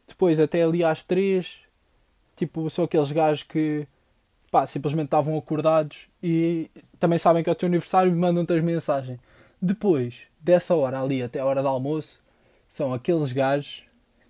Depois, 0.07 0.39
até 0.39 0.63
ali 0.63 0.83
às 0.83 1.03
três, 1.03 1.59
tipo, 2.35 2.69
são 2.69 2.85
aqueles 2.85 3.11
gajos 3.11 3.43
que 3.43 3.87
pá, 4.51 4.67
simplesmente 4.67 5.05
estavam 5.05 5.37
acordados 5.37 6.09
e 6.21 6.69
também 6.99 7.17
sabem 7.17 7.43
que 7.43 7.49
é 7.49 7.53
o 7.53 7.55
teu 7.55 7.67
aniversário 7.67 8.11
e 8.11 8.15
mandam-te 8.15 8.53
as 8.53 8.63
mensagens. 8.63 9.19
Depois 9.61 10.23
dessa 10.39 10.75
hora 10.75 11.01
ali 11.01 11.23
até 11.23 11.39
a 11.39 11.45
hora 11.45 11.61
do 11.61 11.67
almoço, 11.67 12.19
são 12.67 12.93
aqueles 12.93 13.31
gajos 13.31 13.83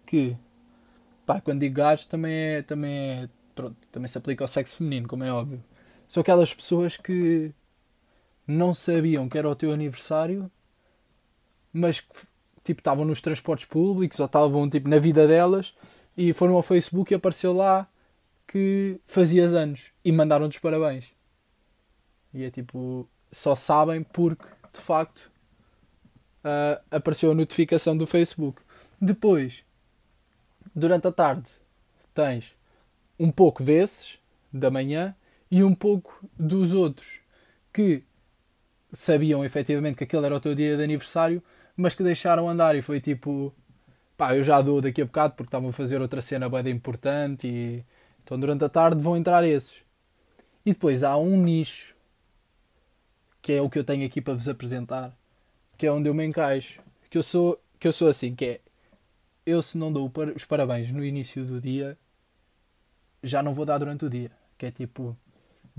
que, 0.06 0.36
pá, 1.26 1.42
quando 1.42 1.62
digo 1.62 1.76
gajos 1.76 2.06
também 2.06 2.34
é, 2.34 2.62
também 2.62 2.92
é, 2.92 3.30
pronto, 3.56 3.76
também 3.92 4.08
se 4.08 4.18
aplica 4.18 4.44
ao 4.44 4.48
sexo 4.48 4.78
feminino, 4.78 5.08
como 5.08 5.24
é 5.24 5.32
óbvio. 5.32 5.64
São 6.12 6.20
aquelas 6.20 6.54
pessoas 6.54 6.98
que 6.98 7.54
não 8.46 8.74
sabiam 8.74 9.30
que 9.30 9.38
era 9.38 9.48
o 9.48 9.56
teu 9.56 9.72
aniversário, 9.72 10.52
mas 11.72 12.02
que, 12.02 12.28
tipo, 12.66 12.82
estavam 12.82 13.06
nos 13.06 13.22
transportes 13.22 13.66
públicos 13.66 14.20
ou 14.20 14.26
estavam, 14.26 14.70
tipo, 14.70 14.90
na 14.90 15.00
vida 15.00 15.26
delas 15.26 15.74
e 16.18 16.34
foram 16.34 16.56
ao 16.56 16.62
Facebook 16.62 17.14
e 17.14 17.16
apareceu 17.16 17.54
lá 17.54 17.88
que 18.46 19.00
fazias 19.06 19.54
anos 19.54 19.94
e 20.04 20.12
mandaram-te 20.12 20.58
os 20.58 20.62
parabéns. 20.62 21.14
E 22.34 22.44
é 22.44 22.52
tipo, 22.52 23.08
só 23.32 23.56
sabem 23.56 24.04
porque 24.04 24.46
de 24.74 24.82
facto 24.82 25.32
uh, 26.44 26.84
apareceu 26.92 27.32
a 27.32 27.36
notificação 27.36 27.96
do 27.96 28.06
Facebook. 28.06 28.62
Depois, 29.00 29.64
durante 30.76 31.08
a 31.08 31.12
tarde, 31.14 31.50
tens 32.14 32.54
um 33.18 33.32
pouco 33.32 33.64
desses 33.64 34.20
da 34.52 34.70
manhã 34.70 35.16
e 35.52 35.64
um 35.64 35.76
pouco 35.76 36.28
dos 36.40 36.74
outros 36.74 37.20
que 37.74 38.04
sabiam 38.94 39.44
efetivamente 39.44 39.98
que 39.98 40.06
aquele 40.06 40.26
era 40.26 40.36
o 40.36 40.40
teu 40.40 40.56
dia 40.56 40.78
de 40.78 40.84
aniversário, 40.84 41.44
mas 41.76 41.94
que 41.94 42.04
deixaram 42.04 42.50
andar 42.50 42.76
e 42.76 42.82
foi 42.82 43.02
tipo, 43.02 43.54
pá, 44.18 44.36
eu 44.36 44.44
já 44.44 44.62
dou 44.62 44.82
daqui 44.82 45.02
a 45.02 45.06
bocado 45.06 45.34
porque 45.34 45.48
estavam 45.48 45.70
a 45.70 45.74
fazer 45.74 46.02
outra 46.02 46.22
cena 46.22 46.50
bem 46.50 46.74
importante 46.74 47.48
e 47.48 47.86
então 48.24 48.40
durante 48.40 48.64
a 48.64 48.70
tarde 48.70 49.02
vão 49.02 49.18
entrar 49.18 49.44
esses. 49.46 49.84
E 50.66 50.72
depois 50.74 51.04
há 51.04 51.18
um 51.18 51.36
nicho, 51.38 51.96
que 53.42 53.54
é 53.54 53.62
o 53.62 53.70
que 53.70 53.80
eu 53.80 53.84
tenho 53.84 54.06
aqui 54.06 54.22
para 54.22 54.36
vos 54.36 54.48
apresentar, 54.48 55.16
que 55.78 55.86
é 55.88 55.92
onde 55.92 56.08
eu 56.08 56.14
me 56.14 56.26
encaixo. 56.26 56.82
Que 57.10 57.18
eu 57.18 57.24
sou, 57.24 57.62
que 57.80 57.88
eu 57.88 57.92
sou 57.92 58.08
assim, 58.08 58.36
que 58.36 58.46
é 58.46 58.62
eu 59.46 59.62
se 59.62 59.78
não 59.78 59.92
dou 59.92 60.10
os 60.36 60.46
parabéns 60.46 60.92
no 60.92 61.04
início 61.04 61.44
do 61.44 61.60
dia, 61.60 61.98
já 63.24 63.42
não 63.42 63.54
vou 63.54 63.66
dar 63.66 63.80
durante 63.80 64.06
o 64.06 64.10
dia. 64.10 64.32
Que 64.58 64.68
é 64.68 64.72
tipo, 64.72 65.18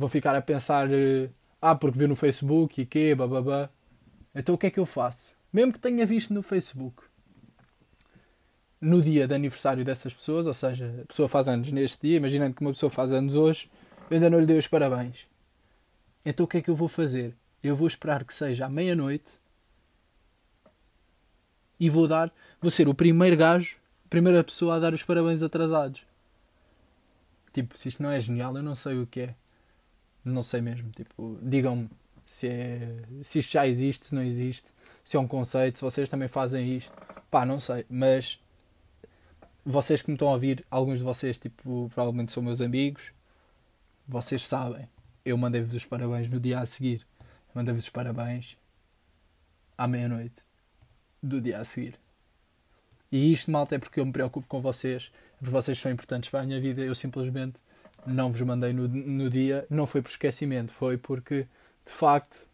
vou 0.02 0.08
ficar 0.08 0.34
a 0.34 0.42
pensar, 0.42 0.92
eh, 0.92 1.30
ah, 1.60 1.74
porque 1.74 1.98
vi 1.98 2.06
no 2.06 2.16
Facebook 2.16 2.80
e 2.80 2.86
quê, 2.86 3.14
bababá. 3.14 3.70
Então 4.34 4.54
o 4.54 4.58
que 4.58 4.66
é 4.66 4.70
que 4.70 4.80
eu 4.80 4.86
faço? 4.86 5.30
Mesmo 5.52 5.72
que 5.72 5.78
tenha 5.78 6.04
visto 6.04 6.34
no 6.34 6.42
Facebook, 6.42 7.04
no 8.80 9.00
dia 9.00 9.28
de 9.28 9.34
aniversário 9.34 9.84
dessas 9.84 10.12
pessoas, 10.12 10.46
ou 10.46 10.54
seja, 10.54 11.02
a 11.02 11.06
pessoa 11.06 11.28
faz 11.28 11.48
anos 11.48 11.70
neste 11.70 12.08
dia, 12.08 12.16
imaginando 12.16 12.54
que 12.54 12.62
uma 12.62 12.72
pessoa 12.72 12.90
faz 12.90 13.12
anos 13.12 13.34
hoje, 13.36 13.70
eu 14.10 14.16
ainda 14.16 14.28
não 14.28 14.40
lhe 14.40 14.46
dei 14.46 14.58
os 14.58 14.66
parabéns. 14.66 15.28
Então 16.24 16.44
o 16.44 16.48
que 16.48 16.58
é 16.58 16.62
que 16.62 16.70
eu 16.70 16.74
vou 16.74 16.88
fazer? 16.88 17.36
Eu 17.62 17.76
vou 17.76 17.86
esperar 17.86 18.24
que 18.24 18.34
seja 18.34 18.66
à 18.66 18.68
meia-noite 18.68 19.32
e 21.78 21.88
vou 21.88 22.08
dar, 22.08 22.32
vou 22.60 22.70
ser 22.70 22.88
o 22.88 22.94
primeiro 22.94 23.36
gajo, 23.36 23.76
a 24.04 24.08
primeira 24.08 24.42
pessoa 24.42 24.76
a 24.76 24.78
dar 24.80 24.94
os 24.94 25.02
parabéns 25.04 25.42
atrasados. 25.44 26.04
Tipo, 27.52 27.78
se 27.78 27.88
isto 27.88 28.02
não 28.02 28.10
é 28.10 28.18
genial, 28.18 28.56
eu 28.56 28.62
não 28.62 28.74
sei 28.74 28.98
o 28.98 29.06
que 29.06 29.20
é. 29.20 29.34
Não 30.24 30.42
sei 30.42 30.60
mesmo. 30.60 30.90
Tipo, 30.90 31.38
digam-me 31.42 31.90
se, 32.26 32.48
é, 32.48 33.02
se 33.22 33.38
isto 33.40 33.52
já 33.52 33.66
existe, 33.66 34.06
se 34.06 34.14
não 34.14 34.22
existe, 34.22 34.66
se 35.04 35.16
é 35.16 35.20
um 35.20 35.26
conceito, 35.26 35.78
se 35.78 35.84
vocês 35.84 36.08
também 36.08 36.28
fazem 36.28 36.76
isto. 36.76 36.92
Pá, 37.30 37.44
não 37.44 37.58
sei. 37.60 37.84
Mas 37.88 38.40
vocês 39.64 40.02
que 40.02 40.10
me 40.10 40.14
estão 40.14 40.28
a 40.28 40.32
ouvir, 40.32 40.64
alguns 40.70 40.98
de 40.98 41.04
vocês, 41.04 41.38
tipo, 41.38 41.88
provavelmente 41.94 42.32
são 42.32 42.42
meus 42.42 42.60
amigos, 42.60 43.12
vocês 44.06 44.46
sabem. 44.46 44.88
Eu 45.24 45.36
mandei-vos 45.36 45.74
os 45.74 45.84
parabéns 45.84 46.28
no 46.28 46.40
dia 46.40 46.60
a 46.60 46.66
seguir. 46.66 47.06
Mandei-vos 47.54 47.84
os 47.84 47.90
parabéns 47.90 48.56
à 49.76 49.86
meia-noite 49.86 50.42
do 51.22 51.40
dia 51.40 51.58
a 51.58 51.64
seguir. 51.64 51.98
E 53.10 53.32
isto, 53.32 53.50
malta, 53.50 53.74
é 53.74 53.78
porque 53.78 54.00
eu 54.00 54.06
me 54.06 54.12
preocupo 54.12 54.46
com 54.48 54.60
vocês, 54.60 55.12
é 55.34 55.38
porque 55.38 55.50
vocês 55.50 55.78
são 55.78 55.92
importantes 55.92 56.30
para 56.30 56.40
a 56.40 56.44
minha 56.44 56.60
vida. 56.60 56.80
Eu 56.82 56.94
simplesmente 56.94 57.60
não 58.06 58.30
vos 58.30 58.40
mandei 58.42 58.72
no, 58.72 58.88
no 58.88 59.30
dia, 59.30 59.66
não 59.70 59.86
foi 59.86 60.02
por 60.02 60.10
esquecimento, 60.10 60.72
foi 60.72 60.96
porque, 60.96 61.46
de 61.84 61.92
facto, 61.92 62.48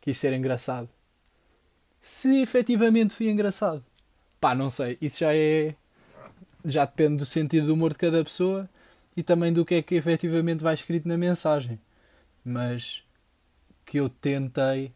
quis 0.00 0.16
ser 0.18 0.32
engraçado. 0.32 0.88
Se 2.00 2.42
efetivamente 2.42 3.14
fui 3.14 3.28
engraçado, 3.28 3.84
pá, 4.40 4.54
não 4.54 4.70
sei, 4.70 4.98
isso 5.00 5.20
já 5.20 5.34
é 5.34 5.74
já 6.64 6.84
depende 6.84 7.16
do 7.16 7.26
sentido 7.26 7.66
do 7.66 7.74
humor 7.74 7.92
de 7.92 7.98
cada 7.98 8.22
pessoa 8.22 8.68
e 9.16 9.22
também 9.22 9.52
do 9.52 9.64
que 9.64 9.74
é 9.74 9.82
que 9.82 9.94
efetivamente 9.94 10.62
vai 10.62 10.74
escrito 10.74 11.08
na 11.08 11.16
mensagem. 11.16 11.78
Mas 12.44 13.04
que 13.84 13.98
eu 13.98 14.08
tentei. 14.08 14.92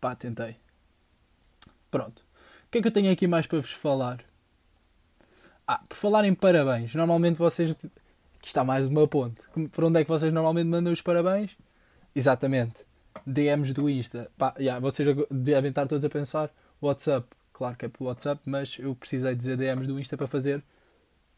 Pá, 0.00 0.14
tentei. 0.14 0.56
Pronto. 1.90 2.22
O 2.66 2.70
que 2.70 2.78
é 2.78 2.82
que 2.82 2.88
eu 2.88 2.92
tenho 2.92 3.12
aqui 3.12 3.26
mais 3.26 3.46
para 3.46 3.60
vos 3.60 3.72
falar? 3.72 4.24
Ah, 5.66 5.82
por 5.88 5.96
falar 5.96 6.24
em 6.24 6.34
parabéns, 6.34 6.94
normalmente 6.94 7.38
vocês. 7.38 7.74
Aqui 8.38 8.48
está 8.48 8.64
mais 8.64 8.86
uma 8.86 9.06
ponte. 9.06 9.40
Por 9.72 9.84
onde 9.84 10.00
é 10.00 10.04
que 10.04 10.10
vocês 10.10 10.32
normalmente 10.32 10.68
mandam 10.68 10.92
os 10.92 11.02
parabéns? 11.02 11.56
Exatamente. 12.14 12.84
DMs 13.26 13.72
do 13.72 13.88
Insta. 13.88 14.30
Pá, 14.36 14.54
yeah, 14.58 14.80
vocês 14.80 15.16
devem 15.30 15.70
estar 15.70 15.86
todos 15.86 16.04
a 16.04 16.08
pensar. 16.08 16.50
WhatsApp 16.80 17.26
claro 17.56 17.74
que 17.74 17.86
é 17.86 17.88
pelo 17.88 18.10
WhatsApp, 18.10 18.42
mas 18.44 18.78
eu 18.78 18.94
precisei 18.94 19.34
dizer 19.34 19.56
DMs 19.56 19.86
do 19.86 19.98
Insta 19.98 20.14
para 20.14 20.26
fazer 20.26 20.62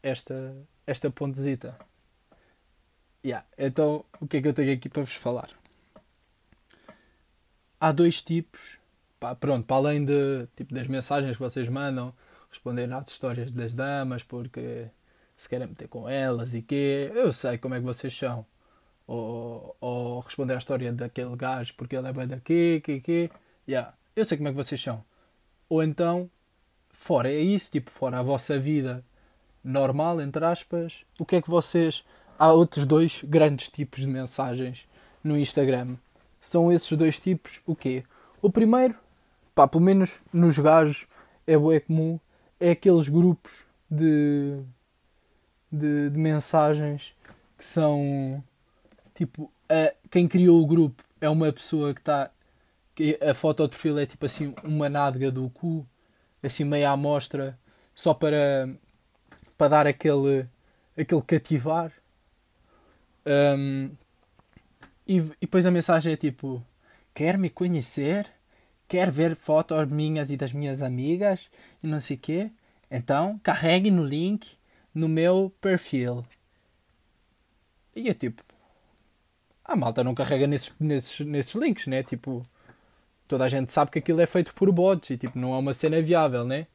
esta, 0.03 0.53
esta 0.85 1.09
pontezita. 1.09 1.77
Yeah. 3.25 3.45
Então, 3.57 4.03
o 4.19 4.27
que 4.27 4.37
é 4.37 4.41
que 4.41 4.47
eu 4.49 4.53
tenho 4.53 4.73
aqui 4.73 4.89
para 4.89 5.01
vos 5.01 5.13
falar? 5.13 5.49
Há 7.79 7.93
dois 7.93 8.21
tipos, 8.21 8.77
pá, 9.17 9.33
pronto, 9.33 9.65
para 9.65 9.77
além 9.77 10.03
de, 10.03 10.45
tipo, 10.57 10.73
das 10.73 10.87
mensagens 10.87 11.37
que 11.37 11.41
vocês 11.41 11.69
mandam, 11.69 12.13
responder 12.49 12.91
às 12.91 13.07
histórias 13.09 13.49
das 13.51 13.73
damas, 13.73 14.21
porque 14.21 14.89
se 15.39 15.47
querem 15.47 15.67
meter 15.67 15.87
com 15.87 16.07
elas 16.07 16.53
e 16.53 16.61
quê, 16.61 17.09
eu 17.15 17.31
sei 17.31 17.57
como 17.57 17.73
é 17.73 17.79
que 17.79 17.85
vocês 17.85 18.15
são. 18.15 18.45
Ou, 19.07 19.73
ou 19.79 20.19
responder 20.19 20.53
à 20.53 20.57
história 20.57 20.91
daquele 20.91 21.33
gajo 21.37 21.73
porque 21.77 21.95
ele 21.95 22.09
é 22.09 22.13
bem 22.13 22.27
daqui, 22.27 22.81
que, 22.83 22.99
que, 22.99 23.31
yeah. 23.65 23.93
eu 24.17 24.25
sei 24.25 24.37
como 24.37 24.49
é 24.49 24.51
que 24.51 24.57
vocês 24.57 24.81
são. 24.81 25.01
Ou 25.69 25.81
então, 25.81 26.29
fora 26.89 27.31
é 27.31 27.39
isso, 27.39 27.71
tipo, 27.71 27.89
fora 27.89 28.19
a 28.19 28.21
vossa 28.21 28.59
vida 28.59 29.01
normal, 29.63 30.19
entre 30.19 30.43
aspas, 30.43 30.99
o 31.17 31.25
que 31.25 31.37
é 31.37 31.41
que 31.41 31.49
vocês. 31.49 32.03
Há 32.37 32.51
outros 32.51 32.85
dois 32.85 33.23
grandes 33.23 33.69
tipos 33.69 34.01
de 34.01 34.07
mensagens 34.07 34.85
no 35.23 35.37
Instagram. 35.37 35.95
São 36.41 36.69
esses 36.69 36.97
dois 36.97 37.17
tipos 37.17 37.61
o 37.65 37.75
quê? 37.77 38.03
O 38.41 38.49
primeiro, 38.51 38.95
pá, 39.55 39.69
pelo 39.69 39.85
menos 39.85 40.11
nos 40.33 40.59
gajos 40.59 41.05
é 41.47 41.57
bué 41.57 41.79
comum, 41.79 42.19
é 42.59 42.71
aqueles 42.71 43.07
grupos 43.07 43.63
de, 43.89 44.59
de, 45.71 46.09
de 46.09 46.17
mensagens 46.17 47.13
que 47.57 47.63
são 47.63 48.43
tipo 49.13 49.51
a, 49.69 49.93
quem 50.09 50.27
criou 50.27 50.61
o 50.61 50.67
grupo 50.67 51.03
é 51.21 51.29
uma 51.29 51.51
pessoa 51.51 51.93
que 51.93 52.01
está 52.01 52.31
a 53.21 53.33
foto 53.33 53.63
de 53.63 53.69
perfil 53.69 53.99
é 53.99 54.05
tipo 54.05 54.25
assim 54.25 54.53
uma 54.63 54.89
nádega 54.89 55.31
do 55.31 55.49
cu 55.49 55.87
assim 56.43 56.63
meio 56.63 56.89
à 56.89 56.97
mostra 56.97 57.57
só 57.95 58.13
para 58.13 58.69
para 59.57 59.67
dar 59.67 59.87
aquele 59.87 60.47
aquele 60.97 61.21
cativar. 61.21 61.91
Um, 63.25 63.91
e, 65.05 65.17
e 65.17 65.21
depois 65.41 65.65
a 65.65 65.71
mensagem 65.71 66.13
é 66.13 66.15
tipo 66.15 66.65
quer 67.13 67.37
me 67.37 67.49
conhecer? 67.49 68.29
Quer 68.87 69.11
ver 69.11 69.35
fotos 69.35 69.87
minhas 69.87 70.31
e 70.31 70.37
das 70.37 70.53
minhas 70.53 70.81
amigas? 70.81 71.49
E 71.83 71.87
não 71.87 71.99
sei 71.99 72.15
quê? 72.15 72.51
Então 72.89 73.37
carregue 73.43 73.91
no 73.91 74.03
link 74.03 74.57
no 74.99 75.07
meu 75.07 75.53
perfil 75.61 76.25
e 77.95 78.07
eu 78.07 78.15
tipo 78.15 78.43
a 79.69 79.75
malta 79.75 80.03
não 80.03 80.15
carrega 80.15 80.47
nesses, 80.47 80.73
nesses, 80.79 81.19
nesses 81.19 81.53
links, 81.53 81.85
né? 81.85 82.01
Tipo, 82.01 82.43
toda 83.27 83.45
a 83.45 83.47
gente 83.47 83.71
sabe 83.71 83.91
que 83.91 83.99
aquilo 83.99 84.19
é 84.19 84.25
feito 84.25 84.51
por 84.55 84.71
bots 84.71 85.11
e 85.11 85.17
tipo, 85.17 85.37
não 85.37 85.53
é 85.53 85.57
uma 85.59 85.75
cena 85.75 86.01
viável, 86.01 86.43
né? 86.43 86.65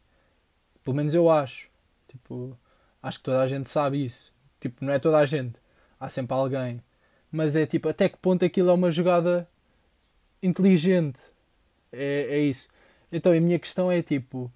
Pelo 0.84 0.96
menos 0.96 1.12
eu 1.12 1.28
acho. 1.28 1.68
Tipo, 2.06 2.56
acho 3.02 3.18
que 3.18 3.24
toda 3.24 3.40
a 3.40 3.48
gente 3.48 3.68
sabe 3.68 4.04
isso. 4.04 4.32
Tipo, 4.60 4.84
não 4.84 4.92
é 4.92 5.00
toda 5.00 5.18
a 5.18 5.26
gente. 5.26 5.56
Há 5.98 6.08
sempre 6.08 6.34
alguém. 6.34 6.80
Mas 7.32 7.56
é 7.56 7.66
tipo, 7.66 7.88
até 7.88 8.08
que 8.08 8.16
ponto 8.16 8.44
aquilo 8.44 8.70
é 8.70 8.72
uma 8.72 8.92
jogada 8.92 9.48
inteligente? 10.40 11.18
É, 11.92 12.28
é 12.30 12.38
isso. 12.38 12.68
Então 13.10 13.32
a 13.32 13.40
minha 13.40 13.58
questão 13.58 13.90
é 13.90 14.02
tipo, 14.02 14.52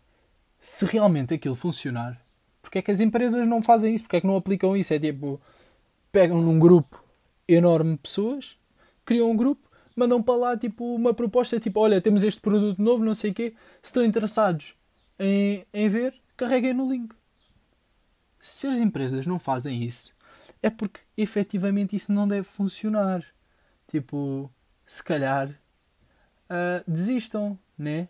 se 0.61 0.87
realmente 0.87 1.35
aquilo 1.35 1.57
funcionar, 1.57 2.21
porque 2.63 2.79
é 2.79 2.83
que 2.83 2.91
as 2.91 3.01
empresas 3.01 3.47
não 3.47 3.63
fazem 3.63 3.95
isso? 3.95 4.05
Porque 4.05 4.17
é 4.17 4.21
que 4.21 4.27
não 4.27 4.37
aplicam 4.37 4.77
isso? 4.77 4.93
É 4.93 4.99
tipo, 4.99 5.41
pegam 6.13 6.41
num 6.41 6.59
grupo 6.59 7.03
enorme 7.47 7.93
de 7.93 7.99
pessoas, 7.99 8.59
criam 9.05 9.31
um 9.31 9.37
grupo, 9.37 9.69
mandam 9.97 10.23
para 10.23 10.37
lá 10.37 10.57
tipo 10.57 10.95
uma 10.95 11.15
proposta 11.15 11.59
tipo, 11.59 11.81
olha, 11.81 12.01
temos 12.01 12.23
este 12.23 12.41
produto 12.41 12.81
novo, 12.81 13.05
não 13.05 13.15
sei 13.15 13.31
o 13.31 13.35
quê, 13.35 13.55
se 13.83 13.89
estão 13.89 14.05
interessados 14.05 14.75
em, 15.19 15.67
em 15.73 15.89
ver, 15.89 16.15
carreguem 16.37 16.75
no 16.75 16.91
link. 16.91 17.15
Se 18.41 18.67
as 18.67 18.79
empresas 18.79 19.27
não 19.27 19.39
fazem 19.39 19.83
isso, 19.83 20.13
é 20.63 20.71
porque 20.71 21.01
efetivamente 21.17 21.97
isso 21.97 22.13
não 22.13 22.29
deve 22.29 22.45
funcionar. 22.45 23.25
Tipo, 23.89 24.51
se 24.87 25.03
calhar 25.03 25.51
uh, 25.51 26.85
desistam, 26.87 27.59
né? 27.77 28.09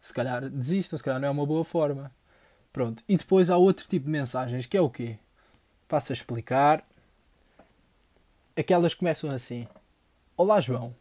Se 0.00 0.12
calhar 0.12 0.48
desistam, 0.48 0.96
se 0.96 1.04
calhar 1.04 1.20
não 1.20 1.28
é 1.28 1.30
uma 1.30 1.46
boa 1.46 1.64
forma. 1.64 2.14
Pronto. 2.78 3.02
E 3.08 3.16
depois 3.16 3.50
há 3.50 3.56
outro 3.56 3.88
tipo 3.88 4.06
de 4.06 4.12
mensagens 4.12 4.64
que 4.64 4.76
é 4.76 4.80
o 4.80 4.88
quê? 4.88 5.18
Passo 5.88 6.12
a 6.12 6.14
explicar 6.14 6.84
aquelas 8.56 8.94
começam 8.94 9.32
assim: 9.32 9.66
Olá, 10.36 10.60
João. 10.60 10.94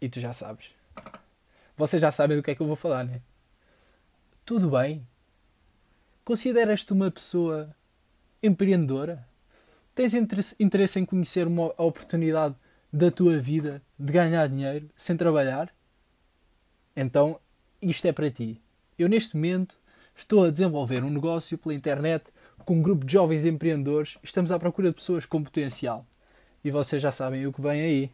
E 0.00 0.08
tu 0.08 0.20
já 0.20 0.32
sabes. 0.32 0.66
Vocês 1.76 2.00
já 2.00 2.12
sabem 2.12 2.36
do 2.36 2.42
que 2.44 2.52
é 2.52 2.54
que 2.54 2.62
eu 2.62 2.68
vou 2.68 2.76
falar, 2.76 3.02
né? 3.02 3.20
Tudo 4.46 4.70
bem? 4.70 5.04
Consideras-te 6.24 6.92
uma 6.92 7.10
pessoa 7.10 7.74
empreendedora? 8.40 9.26
Tens 9.92 10.14
interesse 10.14 11.00
em 11.00 11.04
conhecer 11.04 11.48
uma 11.48 11.74
oportunidade 11.76 12.54
da 12.92 13.10
tua 13.10 13.38
vida 13.38 13.82
de 13.98 14.12
ganhar 14.12 14.48
dinheiro 14.48 14.88
sem 14.96 15.16
trabalhar? 15.16 15.74
Então, 16.94 17.40
isto 17.82 18.06
é 18.06 18.12
para 18.12 18.30
ti. 18.30 18.62
Eu, 18.96 19.08
neste 19.08 19.34
momento, 19.34 19.81
estou 20.14 20.44
a 20.44 20.50
desenvolver 20.50 21.02
um 21.04 21.10
negócio 21.10 21.58
pela 21.58 21.74
internet 21.74 22.24
com 22.64 22.76
um 22.76 22.82
grupo 22.82 23.04
de 23.04 23.12
jovens 23.12 23.44
empreendedores, 23.44 24.18
estamos 24.22 24.52
à 24.52 24.58
procura 24.58 24.88
de 24.88 24.94
pessoas 24.94 25.26
com 25.26 25.42
potencial. 25.42 26.06
E 26.64 26.70
vocês 26.70 27.02
já 27.02 27.10
sabem 27.10 27.46
o 27.46 27.52
que 27.52 27.60
vem 27.60 27.82
aí. 27.82 28.10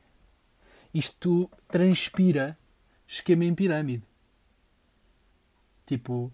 Isto 0.93 1.51
transpira 1.69 2.57
esquema 3.07 3.45
em 3.45 3.55
pirâmide. 3.55 4.05
Tipo. 5.85 6.33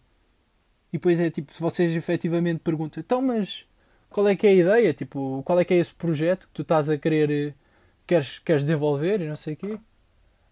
E 0.93 0.97
depois 0.97 1.19
é 1.19 1.29
tipo, 1.29 1.53
se 1.53 1.61
vocês 1.61 1.95
efetivamente 1.95 2.61
perguntam, 2.61 3.01
então, 3.01 3.21
mas 3.21 3.67
qual 4.11 4.29
é 4.29 4.37
que 4.37 4.47
é 4.47 4.51
a 4.51 4.55
ideia? 4.55 4.95
Tipo, 4.95 5.43
qual 5.45 5.59
é 5.59 5.65
que 5.65 5.75
é 5.75 5.79
esse 5.79 5.93
projeto 5.93 6.47
que 6.47 6.55
tu 6.55 6.63
estás 6.63 6.89
a 6.89 6.97
querer, 6.97 7.53
queres, 8.07 8.39
queres 8.39 8.63
desenvolver 8.63 9.21
e 9.21 9.29
não 9.29 9.35
sei 9.35 9.55
o 9.55 9.57
quê? 9.57 9.79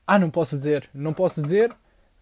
Ah, 0.04 0.18
não 0.18 0.30
posso 0.30 0.56
dizer, 0.56 0.90
não 0.92 1.14
posso 1.14 1.40
dizer, 1.40 1.72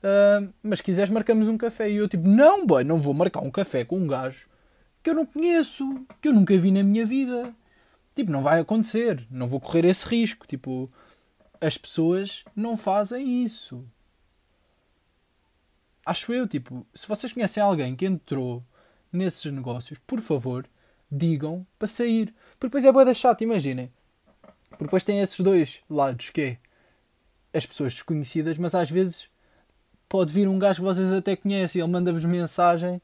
uh, 0.03 0.53
mas 0.63 0.81
quiseres 0.81 1.11
marcamos 1.11 1.49
um 1.49 1.59
café. 1.59 1.91
E 1.91 1.97
eu 1.97 2.09
tipo, 2.09 2.27
não, 2.27 2.67
boy, 2.67 2.85
não 2.85 2.99
vou 2.99 3.15
marcar 3.15 3.41
um 3.43 3.51
café 3.51 3.85
com 3.85 3.97
um 3.97 4.07
gajo 4.07 4.49
que 5.03 5.11
eu 5.11 5.15
não 5.15 5.27
conheço, 5.27 6.07
que 6.21 6.29
eu 6.29 6.33
nunca 6.33 6.57
vi 6.57 6.71
na 6.71 6.83
minha 6.83 7.07
vida. 7.07 7.55
Tipo, 8.15 8.31
não 8.31 8.43
vai 8.43 8.61
acontecer, 8.61 9.27
não 9.31 9.47
vou 9.47 9.61
correr 9.61 9.85
esse 9.85 10.07
risco. 10.07 10.47
Tipo, 10.47 10.91
as 11.61 11.79
pessoas 11.79 12.45
não 12.55 12.77
fazem 12.77 13.45
isso. 13.45 13.85
Acho 16.05 16.33
eu, 16.33 16.47
tipo, 16.49 16.87
se 16.95 17.07
vocês 17.07 17.33
conhecem 17.33 17.63
alguém 17.63 17.95
que 17.95 18.07
entrou 18.07 18.65
nesses 19.13 19.51
negócios, 19.53 19.99
por 20.07 20.21
favor, 20.21 20.67
digam 21.11 21.67
para 21.79 21.89
sair. 21.89 22.35
Porque 22.53 22.67
depois 22.67 22.85
é 22.85 22.93
boa 22.93 23.05
da 23.05 23.15
chata, 23.15 23.45
imaginem. 23.45 23.93
Porque 24.71 24.85
depois 24.85 25.05
tem 25.05 25.21
esses 25.21 25.41
dois 25.41 25.81
lados, 25.89 26.31
que 26.31 26.41
é 26.41 26.59
as 27.53 27.67
pessoas 27.67 27.95
desconhecidas, 27.95 28.59
mas 28.59 28.75
às 28.75 28.91
vezes 28.91 29.29
pode 30.11 30.33
vir 30.33 30.47
um 30.47 30.59
gajo 30.59 30.81
que 30.81 30.85
vocês 30.85 31.11
até 31.13 31.35
conhecem, 31.37 31.81
ele 31.81 31.91
manda-vos 31.91 32.25
mensagem 32.27 33.01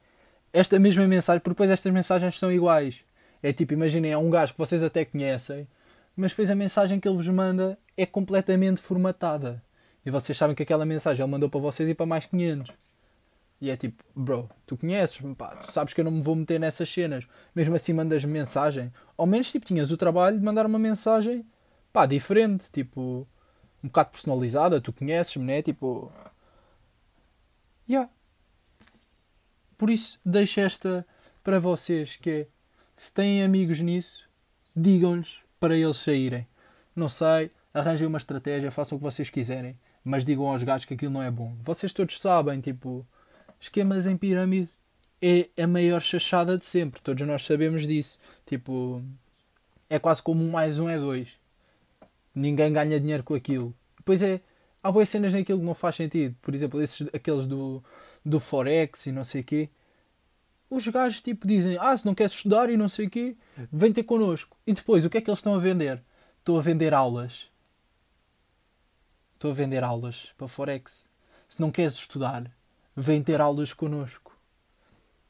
esta 0.52 0.78
mesma 0.78 1.06
mensagem, 1.06 1.40
porque 1.40 1.54
depois 1.54 1.70
estas 1.70 1.92
mensagens 1.92 2.38
são 2.38 2.50
iguais. 2.50 3.04
É 3.42 3.52
tipo, 3.52 3.74
imaginem, 3.74 4.12
é 4.12 4.18
um 4.18 4.30
gajo 4.30 4.52
que 4.52 4.58
vocês 4.58 4.82
até 4.82 5.04
conhecem, 5.04 5.68
mas 6.16 6.32
depois 6.32 6.50
a 6.50 6.54
mensagem 6.54 6.98
que 6.98 7.06
ele 7.06 7.16
vos 7.16 7.28
manda 7.28 7.78
é 7.94 8.06
completamente 8.06 8.80
formatada. 8.80 9.62
E 10.04 10.10
vocês 10.10 10.36
sabem 10.36 10.56
que 10.56 10.62
aquela 10.62 10.86
mensagem 10.86 11.22
ele 11.22 11.30
mandou 11.30 11.50
para 11.50 11.60
vocês 11.60 11.88
e 11.88 11.94
para 11.94 12.06
mais 12.06 12.24
500. 12.24 12.72
E 13.60 13.70
é 13.70 13.76
tipo, 13.76 14.02
bro, 14.14 14.48
tu 14.66 14.76
conheces, 14.76 15.20
pá, 15.36 15.56
tu 15.56 15.70
sabes 15.70 15.92
que 15.92 16.00
eu 16.00 16.04
não 16.06 16.12
me 16.12 16.22
vou 16.22 16.34
meter 16.34 16.58
nessas 16.58 16.88
cenas. 16.88 17.26
Mesmo 17.54 17.74
assim 17.74 17.92
mandas 17.92 18.24
mensagem. 18.24 18.90
Ao 19.16 19.26
menos 19.26 19.52
tipo, 19.52 19.66
tinhas 19.66 19.90
o 19.92 19.96
trabalho 19.96 20.38
de 20.38 20.44
mandar 20.44 20.64
uma 20.64 20.78
mensagem, 20.78 21.44
pá, 21.92 22.06
diferente, 22.06 22.64
tipo, 22.72 23.28
um 23.84 23.88
bocado 23.88 24.10
personalizada, 24.10 24.80
tu 24.80 24.92
conheces-me, 24.92 25.44
né? 25.44 25.60
Tipo, 25.62 26.10
yeah. 27.88 28.10
Por 29.76 29.90
isso, 29.90 30.18
deixo 30.24 30.60
esta 30.60 31.06
para 31.42 31.58
vocês, 31.58 32.16
que 32.16 32.30
é, 32.30 32.46
se 32.96 33.12
têm 33.12 33.42
amigos 33.42 33.80
nisso, 33.80 34.28
digam-lhes 34.74 35.40
para 35.60 35.76
eles 35.76 35.98
saírem. 35.98 36.46
Não 36.94 37.08
sei, 37.08 37.50
arranjem 37.72 38.06
uma 38.06 38.18
estratégia, 38.18 38.70
façam 38.70 38.96
o 38.96 38.98
que 38.98 39.04
vocês 39.04 39.28
quiserem, 39.28 39.78
mas 40.02 40.24
digam 40.24 40.48
aos 40.48 40.62
gajos 40.62 40.86
que 40.86 40.94
aquilo 40.94 41.12
não 41.12 41.22
é 41.22 41.30
bom. 41.30 41.54
Vocês 41.62 41.92
todos 41.92 42.18
sabem, 42.20 42.60
tipo, 42.60 43.06
esquemas 43.60 44.06
em 44.06 44.16
pirâmide 44.16 44.70
é 45.20 45.48
a 45.62 45.66
maior 45.66 46.00
chachada 46.00 46.56
de 46.56 46.66
sempre. 46.66 47.00
Todos 47.00 47.26
nós 47.26 47.44
sabemos 47.44 47.86
disso. 47.86 48.18
Tipo, 48.44 49.02
é 49.88 49.98
quase 49.98 50.22
como 50.22 50.42
um 50.44 50.50
mais 50.50 50.78
um 50.78 50.88
é 50.88 50.98
dois. 50.98 51.28
Ninguém 52.34 52.72
ganha 52.72 53.00
dinheiro 53.00 53.22
com 53.22 53.34
aquilo. 53.34 53.74
Depois 53.96 54.22
é, 54.22 54.40
há 54.86 54.92
boas 54.92 55.08
cenas 55.08 55.32
naquilo 55.32 55.58
que 55.58 55.64
não 55.64 55.74
faz 55.74 55.96
sentido. 55.96 56.36
Por 56.40 56.54
exemplo, 56.54 56.80
esses, 56.80 57.08
aqueles 57.12 57.46
do 57.46 57.82
do 58.26 58.40
Forex 58.40 59.06
e 59.06 59.12
não 59.12 59.22
sei 59.22 59.40
o 59.40 59.44
quê. 59.44 59.70
Os 60.68 60.86
gajos 60.88 61.20
tipo 61.20 61.46
dizem, 61.46 61.78
ah, 61.80 61.96
se 61.96 62.04
não 62.04 62.14
queres 62.14 62.32
estudar 62.32 62.68
e 62.68 62.76
não 62.76 62.88
sei 62.88 63.06
o 63.06 63.10
quê, 63.10 63.36
vem 63.72 63.92
ter 63.92 64.02
connosco. 64.02 64.56
E 64.66 64.72
depois, 64.72 65.04
o 65.04 65.10
que 65.10 65.18
é 65.18 65.20
que 65.20 65.30
eles 65.30 65.38
estão 65.38 65.54
a 65.54 65.58
vender? 65.58 66.02
Estão 66.40 66.58
a 66.58 66.60
vender 66.60 66.92
aulas. 66.92 67.48
Estou 69.34 69.52
a 69.52 69.54
vender 69.54 69.84
aulas 69.84 70.32
para 70.36 70.48
Forex. 70.48 71.06
Se 71.48 71.60
não 71.60 71.70
queres 71.70 71.94
estudar, 71.94 72.50
vem 72.96 73.22
ter 73.22 73.40
aulas 73.40 73.72
connosco. 73.72 74.36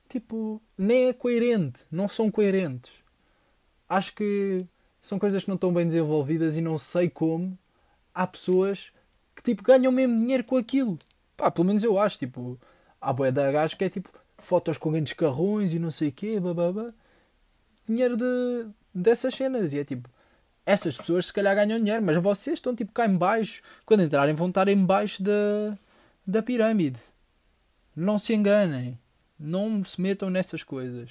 Tipo, 0.08 0.62
nem 0.78 1.08
é 1.08 1.12
coerente. 1.12 1.80
Não 1.90 2.08
são 2.08 2.30
coerentes. 2.30 2.94
Acho 3.86 4.14
que 4.14 4.56
são 5.02 5.18
coisas 5.18 5.44
que 5.44 5.50
não 5.50 5.56
estão 5.56 5.72
bem 5.72 5.86
desenvolvidas 5.86 6.56
e 6.56 6.62
não 6.62 6.78
sei 6.78 7.10
como 7.10 7.58
há 8.14 8.26
pessoas 8.26 8.90
tipo 9.46 9.62
ganham 9.62 9.90
mesmo 9.90 10.18
dinheiro 10.18 10.44
com 10.44 10.56
aquilo. 10.56 10.98
Pá, 11.36 11.50
pelo 11.50 11.66
menos 11.66 11.82
eu 11.82 11.98
acho, 11.98 12.18
tipo, 12.18 12.58
Há 13.00 13.12
boé 13.12 13.30
da 13.30 13.52
gajo 13.52 13.76
que 13.76 13.84
é 13.84 13.88
tipo 13.88 14.10
fotos 14.38 14.78
com 14.78 14.90
grandes 14.90 15.12
carrões 15.12 15.72
e 15.72 15.78
não 15.78 15.90
sei 15.90 16.08
o 16.08 16.12
quê, 16.12 16.40
bababa. 16.40 16.94
Dinheiro 17.86 18.16
de, 18.16 18.66
dessas 18.92 19.34
cenas. 19.34 19.72
E 19.72 19.78
é 19.78 19.84
tipo, 19.84 20.08
essas 20.64 20.96
pessoas 20.96 21.26
se 21.26 21.32
calhar 21.32 21.54
ganham 21.54 21.78
dinheiro, 21.78 22.02
mas 22.02 22.16
vocês 22.16 22.58
estão 22.58 22.74
tipo 22.74 22.92
cá 22.92 23.06
em 23.06 23.16
baixo. 23.16 23.62
Quando 23.84 24.02
entrarem 24.02 24.34
vão 24.34 24.48
estar 24.48 24.66
em 24.68 24.84
baixo 24.84 25.22
da, 25.22 25.78
da 26.26 26.42
pirâmide. 26.42 26.98
Não 27.94 28.18
se 28.18 28.34
enganem. 28.34 28.98
Não 29.38 29.84
se 29.84 30.00
metam 30.00 30.30
nessas 30.30 30.64
coisas. 30.64 31.10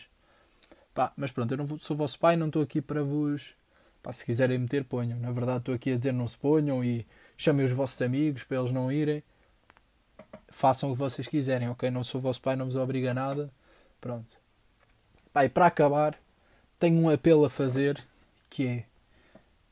Pá, 0.93 1.13
mas 1.15 1.31
pronto, 1.31 1.53
eu 1.53 1.57
não 1.57 1.77
sou 1.77 1.95
vosso 1.95 2.17
pai, 2.19 2.35
não 2.35 2.47
estou 2.47 2.61
aqui 2.61 2.81
para 2.81 3.03
vos. 3.03 3.53
Pá, 4.03 4.11
se 4.11 4.25
quiserem 4.25 4.59
meter, 4.59 4.83
ponham. 4.83 5.19
Na 5.19 5.31
verdade, 5.31 5.59
estou 5.59 5.75
aqui 5.75 5.91
a 5.91 5.97
dizer 5.97 6.11
não 6.11 6.27
se 6.27 6.37
ponham 6.37 6.83
e 6.83 7.05
chamem 7.37 7.65
os 7.65 7.71
vossos 7.71 8.01
amigos 8.01 8.43
para 8.43 8.57
eles 8.57 8.71
não 8.71 8.91
irem. 8.91 9.23
Façam 10.49 10.89
o 10.89 10.93
que 10.93 10.99
vocês 10.99 11.27
quiserem, 11.27 11.69
ok? 11.69 11.89
Não 11.89 12.03
sou 12.03 12.21
vosso 12.21 12.41
pai, 12.41 12.55
não 12.55 12.65
vos 12.65 12.75
obriga 12.75 13.11
a 13.11 13.13
nada. 13.13 13.51
Pronto. 13.99 14.37
E 15.35 15.49
para 15.49 15.65
acabar, 15.65 16.17
tenho 16.79 16.97
um 16.97 17.09
apelo 17.09 17.45
a 17.45 17.49
fazer 17.49 18.05
que 18.49 18.65
é 18.65 18.85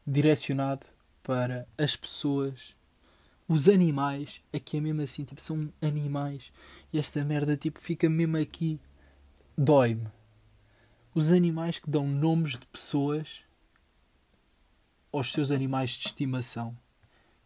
direcionado 0.06 0.86
para 1.22 1.66
as 1.78 1.96
pessoas, 1.96 2.76
os 3.48 3.70
animais, 3.70 4.42
aqui 4.54 4.78
é 4.78 4.82
mesmo 4.82 5.02
assim, 5.02 5.24
tipo, 5.24 5.40
são 5.40 5.72
animais. 5.82 6.52
E 6.92 7.00
esta 7.00 7.24
merda, 7.24 7.56
tipo, 7.56 7.80
fica 7.80 8.10
mesmo 8.10 8.38
aqui, 8.38 8.80
dói-me. 9.58 10.08
Os 11.16 11.32
animais 11.32 11.80
que 11.80 11.90
dão 11.90 12.08
nomes 12.08 12.54
de 12.54 12.66
pessoas 12.66 13.44
aos 15.12 15.32
seus 15.32 15.52
animais 15.52 15.92
de 15.92 16.08
estimação. 16.08 16.76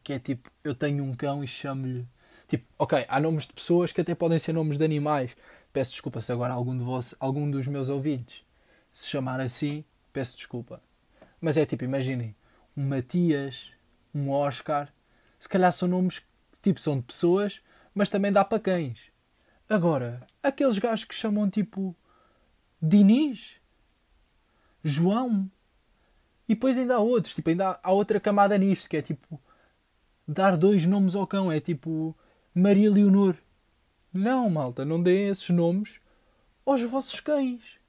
Que 0.07 0.13
é 0.13 0.19
tipo, 0.19 0.49
eu 0.63 0.73
tenho 0.73 1.03
um 1.03 1.13
cão 1.13 1.43
e 1.43 1.47
chamo-lhe. 1.47 2.07
Tipo, 2.47 2.65
ok, 2.79 3.05
há 3.09 3.19
nomes 3.19 3.45
de 3.45 3.51
pessoas 3.51 3.91
que 3.91 3.99
até 3.99 4.15
podem 4.15 4.39
ser 4.39 4.53
nomes 4.53 4.77
de 4.77 4.85
animais. 4.85 5.35
Peço 5.73 5.91
desculpa 5.91 6.21
se 6.21 6.31
agora 6.31 6.53
algum, 6.53 6.77
de 6.77 6.83
vós, 6.85 7.13
algum 7.19 7.51
dos 7.51 7.67
meus 7.67 7.89
ouvintes 7.89 8.45
se 8.89 9.09
chamar 9.09 9.41
assim, 9.41 9.83
peço 10.13 10.37
desculpa. 10.37 10.81
Mas 11.41 11.57
é 11.57 11.65
tipo, 11.65 11.83
imaginem, 11.83 12.33
um 12.77 12.87
Matias, 12.87 13.73
um 14.15 14.29
Oscar, 14.31 14.93
se 15.37 15.49
calhar 15.49 15.73
são 15.73 15.89
nomes 15.89 16.19
que 16.19 16.25
tipo 16.63 16.79
são 16.79 16.95
de 16.95 17.03
pessoas, 17.03 17.59
mas 17.93 18.09
também 18.09 18.31
dá 18.31 18.45
para 18.45 18.61
cães. 18.61 19.11
Agora, 19.67 20.25
aqueles 20.41 20.79
gajos 20.79 21.03
que 21.03 21.15
chamam 21.15 21.49
tipo 21.49 21.93
Diniz, 22.81 23.57
João, 24.81 25.51
e 26.47 26.55
depois 26.55 26.77
ainda 26.77 26.95
há 26.95 26.99
outros, 26.99 27.35
tipo, 27.35 27.49
ainda 27.49 27.77
há 27.83 27.91
outra 27.91 28.21
camada 28.21 28.57
nisto, 28.57 28.89
que 28.89 28.95
é 28.95 29.01
tipo 29.01 29.37
dar 30.27 30.57
dois 30.57 30.85
nomes 30.85 31.15
ao 31.15 31.27
cão, 31.27 31.51
é 31.51 31.59
tipo 31.59 32.15
Maria 32.53 32.91
Leonor. 32.91 33.35
Não, 34.13 34.49
malta, 34.49 34.83
não 34.83 35.01
deem 35.01 35.29
esses 35.29 35.49
nomes 35.49 35.95
aos 36.65 36.81
vossos 36.83 37.19
cães. 37.19 37.79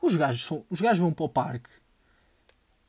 Os 0.00 0.16
gajos, 0.16 0.44
são, 0.44 0.64
os 0.68 0.80
gajos 0.80 0.98
vão 0.98 1.12
para 1.12 1.24
o 1.24 1.28
parque 1.28 1.82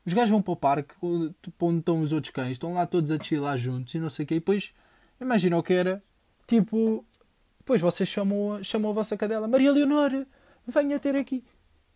os 0.06 0.14
gajos 0.14 0.32
vão 0.32 0.42
para 0.42 0.52
o 0.52 0.56
parque, 0.56 0.96
onde 1.02 1.80
estão 1.80 2.02
os 2.02 2.12
outros 2.12 2.34
cães, 2.34 2.52
estão 2.52 2.74
lá 2.74 2.86
todos 2.86 3.10
a 3.12 3.18
chilar 3.18 3.58
juntos 3.58 3.94
e 3.94 4.00
não 4.00 4.10
sei 4.10 4.26
o 4.26 4.28
quê. 4.28 4.36
E 4.36 4.40
depois, 4.40 4.74
imagina 5.20 5.58
o 5.58 5.64
que 5.64 5.74
era, 5.74 6.04
tipo, 6.46 7.06
depois 7.58 7.80
vocês 7.80 8.10
chamam, 8.10 8.62
chamam 8.64 8.92
a 8.92 8.94
vossa 8.94 9.16
cadela, 9.16 9.48
Maria 9.48 9.72
Leonor, 9.72 10.26
venha 10.68 11.00
ter 11.00 11.16
aqui. 11.16 11.44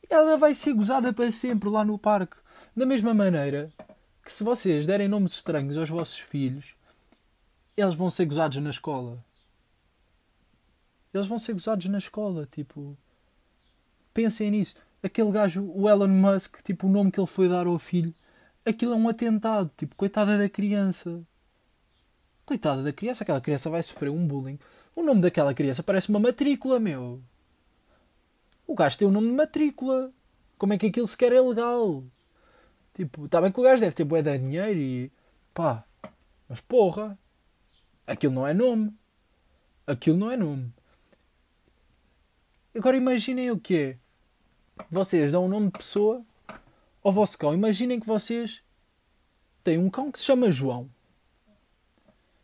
Ela 0.09 0.37
vai 0.37 0.55
ser 0.55 0.73
gozada 0.73 1.11
para 1.11 1.29
sempre 1.31 1.69
lá 1.69 1.83
no 1.83 1.97
parque. 1.97 2.37
Da 2.75 2.85
mesma 2.85 3.13
maneira 3.13 3.69
que 4.27 4.33
se 4.33 4.43
vocês 4.43 4.85
derem 4.85 5.07
nomes 5.07 5.31
estranhos 5.31 5.77
aos 5.77 5.89
vossos 5.89 6.19
filhos, 6.19 6.75
eles 7.75 7.95
vão 7.95 8.09
ser 8.09 8.25
gozados 8.25 8.57
na 8.57 8.69
escola. 8.69 9.23
Eles 11.13 11.27
vão 11.27 11.39
ser 11.39 11.53
gozados 11.53 11.85
na 11.87 11.97
escola, 11.97 12.47
tipo. 12.51 12.95
Pensem 14.13 14.51
nisso 14.51 14.75
aquele 15.01 15.31
gajo, 15.31 15.63
o 15.73 15.89
Elon 15.89 16.07
Musk, 16.07 16.61
tipo, 16.63 16.87
o 16.87 16.89
nome 16.89 17.11
que 17.11 17.19
ele 17.19 17.27
foi 17.27 17.49
dar 17.49 17.67
ao 17.67 17.79
filho, 17.79 18.13
aquilo 18.65 18.93
é 18.93 18.95
um 18.95 19.09
atentado, 19.09 19.71
tipo, 19.75 19.95
coitada 19.95 20.37
da 20.37 20.49
criança. 20.49 21.21
Coitada 22.45 22.83
da 22.83 22.93
criança, 22.93 23.23
aquela 23.23 23.41
criança 23.41 23.69
vai 23.69 23.81
sofrer 23.83 24.09
um 24.09 24.25
bullying. 24.25 24.59
O 24.95 25.03
nome 25.03 25.21
daquela 25.21 25.53
criança 25.53 25.83
parece 25.83 26.09
uma 26.09 26.19
matrícula, 26.19 26.79
meu. 26.79 27.21
O 28.65 28.75
gajo 28.75 28.97
tem 28.97 29.07
o 29.07 29.11
um 29.11 29.13
nome 29.13 29.27
de 29.27 29.33
matrícula. 29.33 30.11
Como 30.57 30.73
é 30.73 30.77
que 30.77 30.87
aquilo 30.87 31.07
sequer 31.07 31.33
é 31.33 31.41
legal? 31.41 32.03
Tipo, 32.97 33.25
está 33.25 33.39
bem 33.39 33.51
que 33.51 33.59
o 33.59 33.63
gajo 33.63 33.79
deve 33.79 33.95
ter 33.95 34.03
bué 34.03 34.23
de 34.23 34.39
dinheiro 34.39 34.79
e... 34.79 35.11
Pá, 35.53 35.85
mas 36.49 36.59
porra, 36.61 37.15
aquilo 38.07 38.33
não 38.33 38.47
é 38.47 38.55
nome. 38.55 38.91
Aquilo 39.85 40.17
não 40.17 40.31
é 40.31 40.35
nome. 40.35 40.73
Agora 42.75 42.97
imaginem 42.97 43.51
o 43.51 43.59
que 43.59 43.77
é 43.77 43.97
vocês 44.89 45.31
dão 45.31 45.43
o 45.43 45.45
um 45.45 45.47
nome 45.47 45.67
de 45.67 45.73
pessoa 45.73 46.25
ao 47.03 47.11
vosso 47.11 47.37
cão. 47.37 47.53
Imaginem 47.53 47.99
que 47.99 48.07
vocês 48.07 48.63
têm 49.63 49.77
um 49.77 49.91
cão 49.91 50.11
que 50.11 50.17
se 50.17 50.25
chama 50.25 50.51
João 50.51 50.89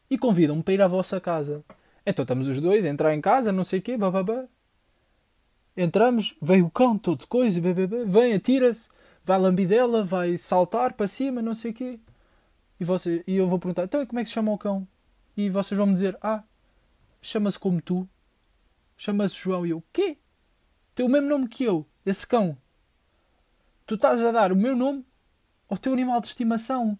e 0.07 0.19
convidam-me 0.19 0.61
para 0.61 0.73
ir 0.75 0.81
à 0.83 0.87
vossa 0.87 1.19
casa. 1.19 1.65
Então 2.05 2.21
estamos 2.21 2.47
os 2.47 2.61
dois 2.61 2.85
a 2.85 2.89
entrar 2.89 3.15
em 3.15 3.21
casa, 3.21 3.51
não 3.51 3.63
sei 3.63 3.79
o 3.79 3.81
quê, 3.81 3.97
bababá. 3.97 4.45
Entramos, 5.75 6.35
vem 6.39 6.61
o 6.61 6.69
cão, 6.69 6.95
todo 6.95 7.25
coisa, 7.25 7.59
bebê, 7.59 8.05
vem, 8.05 8.35
atira-se, 8.35 8.91
vai 9.23 9.39
lambidela, 9.39 10.03
vai 10.03 10.37
saltar 10.37 10.93
para 10.93 11.07
cima, 11.07 11.41
não 11.41 11.53
sei 11.53 11.71
o 11.71 11.73
quê. 11.73 11.99
E, 12.79 12.83
você, 12.83 13.23
e 13.25 13.35
eu 13.35 13.47
vou 13.47 13.59
perguntar, 13.59 13.83
então 13.83 14.05
como 14.05 14.19
é 14.19 14.23
que 14.23 14.29
se 14.29 14.33
chama 14.33 14.51
o 14.51 14.57
cão? 14.57 14.87
E 15.35 15.49
vocês 15.49 15.77
vão 15.77 15.87
me 15.87 15.93
dizer, 15.93 16.17
ah, 16.21 16.43
chama-se 17.21 17.57
como 17.57 17.81
tu. 17.81 18.07
Chama-se 18.97 19.35
João. 19.35 19.65
E 19.65 19.71
eu, 19.71 19.83
quê? 19.91 20.17
Tem 20.93 21.05
o 21.05 21.09
mesmo 21.09 21.29
nome 21.29 21.47
que 21.47 21.63
eu 21.63 21.85
esse 22.05 22.27
cão. 22.27 22.57
Tu 23.85 23.95
estás 23.95 24.21
a 24.23 24.31
dar 24.31 24.51
o 24.51 24.55
meu 24.55 24.75
nome 24.75 25.05
ao 25.69 25.77
teu 25.77 25.93
animal 25.93 26.21
de 26.21 26.27
estimação. 26.27 26.97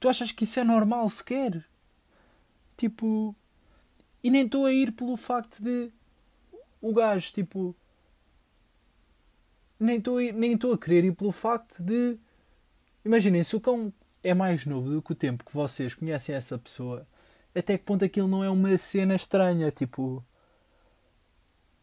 Tu 0.00 0.08
achas 0.08 0.32
que 0.32 0.44
isso 0.44 0.60
é 0.60 0.64
normal 0.64 1.08
sequer? 1.08 1.64
Tipo. 2.76 3.34
E 4.22 4.30
nem 4.30 4.44
estou 4.44 4.66
a 4.66 4.72
ir 4.72 4.92
pelo 4.92 5.16
facto 5.16 5.62
de. 5.62 5.92
O 6.80 6.92
gajo, 6.92 7.32
tipo. 7.32 7.76
Nem 9.78 9.98
estou 9.98 10.20
nem 10.20 10.54
a 10.54 10.78
querer 10.78 11.04
ir 11.04 11.12
pelo 11.12 11.32
facto 11.32 11.82
de. 11.82 12.18
Imaginem, 13.04 13.42
se 13.44 13.56
o 13.56 13.60
cão 13.60 13.92
é 14.22 14.34
mais 14.34 14.66
novo 14.66 14.90
do 14.90 15.02
que 15.02 15.12
o 15.12 15.14
tempo 15.14 15.44
que 15.44 15.54
vocês 15.54 15.94
conhecem 15.94 16.34
essa 16.34 16.58
pessoa, 16.58 17.06
até 17.54 17.78
que 17.78 17.84
ponto 17.84 18.04
aquilo 18.04 18.28
não 18.28 18.42
é 18.42 18.50
uma 18.50 18.76
cena 18.76 19.14
estranha? 19.14 19.70
Tipo 19.70 20.24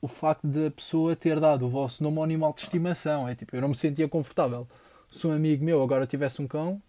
o 0.02 0.08
facto 0.08 0.48
de 0.48 0.68
a 0.68 0.72
pessoa 0.72 1.16
ter 1.16 1.40
dado 1.40 1.66
o 1.66 1.70
vosso 1.70 2.04
nome 2.04 2.18
ao 2.18 2.24
animal 2.24 2.54
de 2.54 2.62
estimação. 2.62 3.28
É 3.28 3.34
tipo, 3.34 3.56
eu 3.56 3.62
não 3.62 3.70
me 3.70 3.76
sentia 3.76 4.08
confortável. 4.08 4.68
Se 5.12 5.26
um 5.26 5.32
amigo 5.32 5.64
meu 5.66 5.82
agora 5.82 6.06
tivesse 6.06 6.42
um 6.42 6.48
cão 6.48 6.82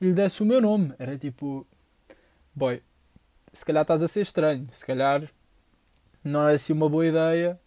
e 0.00 0.06
lhe 0.06 0.12
desse 0.12 0.42
o 0.42 0.46
meu 0.46 0.60
nome, 0.60 0.92
era 0.98 1.16
tipo, 1.16 1.66
boy, 2.54 2.82
se 3.52 3.64
calhar 3.64 3.82
estás 3.82 4.02
a 4.02 4.08
ser 4.08 4.20
estranho, 4.22 4.66
se 4.70 4.84
calhar 4.84 5.30
não 6.22 6.48
é 6.48 6.54
assim 6.54 6.72
uma 6.72 6.88
boa 6.88 7.06
ideia. 7.06 7.58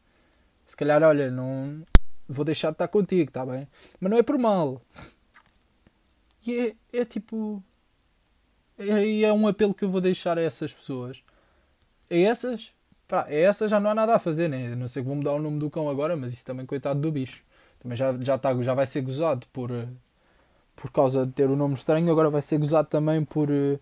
Se 0.67 0.77
calhar, 0.77 1.01
olha, 1.03 1.31
não 1.31 1.83
vou 2.31 2.45
deixar 2.45 2.69
de 2.69 2.75
estar 2.75 2.87
contigo, 2.87 3.29
está 3.29 3.45
bem? 3.45 3.67
Mas 3.99 4.11
não 4.11 4.17
é 4.17 4.23
por 4.23 4.37
mal. 4.37 4.81
E 6.45 6.75
é, 6.93 6.99
é 7.01 7.05
tipo. 7.05 7.63
E 8.79 9.23
é, 9.23 9.29
é 9.29 9.33
um 9.33 9.47
apelo 9.47 9.73
que 9.73 9.85
eu 9.85 9.89
vou 9.89 10.01
deixar 10.01 10.37
a 10.37 10.41
essas 10.41 10.73
pessoas. 10.73 11.23
A 12.09 12.15
essas 12.15 12.73
Pá, 13.11 13.25
essa 13.29 13.67
já 13.67 13.77
não 13.77 13.89
há 13.89 13.95
nada 13.95 14.15
a 14.15 14.19
fazer, 14.19 14.47
né? 14.47 14.73
Não 14.73 14.87
sei 14.87 15.03
que 15.03 15.07
vou 15.09 15.17
mudar 15.17 15.33
o 15.33 15.39
nome 15.39 15.59
do 15.59 15.69
cão 15.69 15.89
agora, 15.89 16.15
mas 16.15 16.31
isso 16.31 16.45
também, 16.45 16.65
coitado 16.65 17.01
do 17.01 17.11
bicho. 17.11 17.43
Também 17.77 17.97
já, 17.97 18.17
já, 18.21 18.37
tá, 18.37 18.53
já 18.63 18.73
vai 18.73 18.85
ser 18.85 19.01
gozado 19.01 19.45
por, 19.51 19.69
eh, 19.69 19.85
por 20.77 20.89
causa 20.91 21.25
de 21.25 21.33
ter 21.33 21.49
o 21.49 21.53
um 21.53 21.55
nome 21.57 21.73
estranho, 21.73 22.09
agora 22.09 22.29
vai 22.29 22.41
ser 22.41 22.57
gozado 22.57 22.87
também 22.87 23.25
por, 23.25 23.49
eh, 23.51 23.77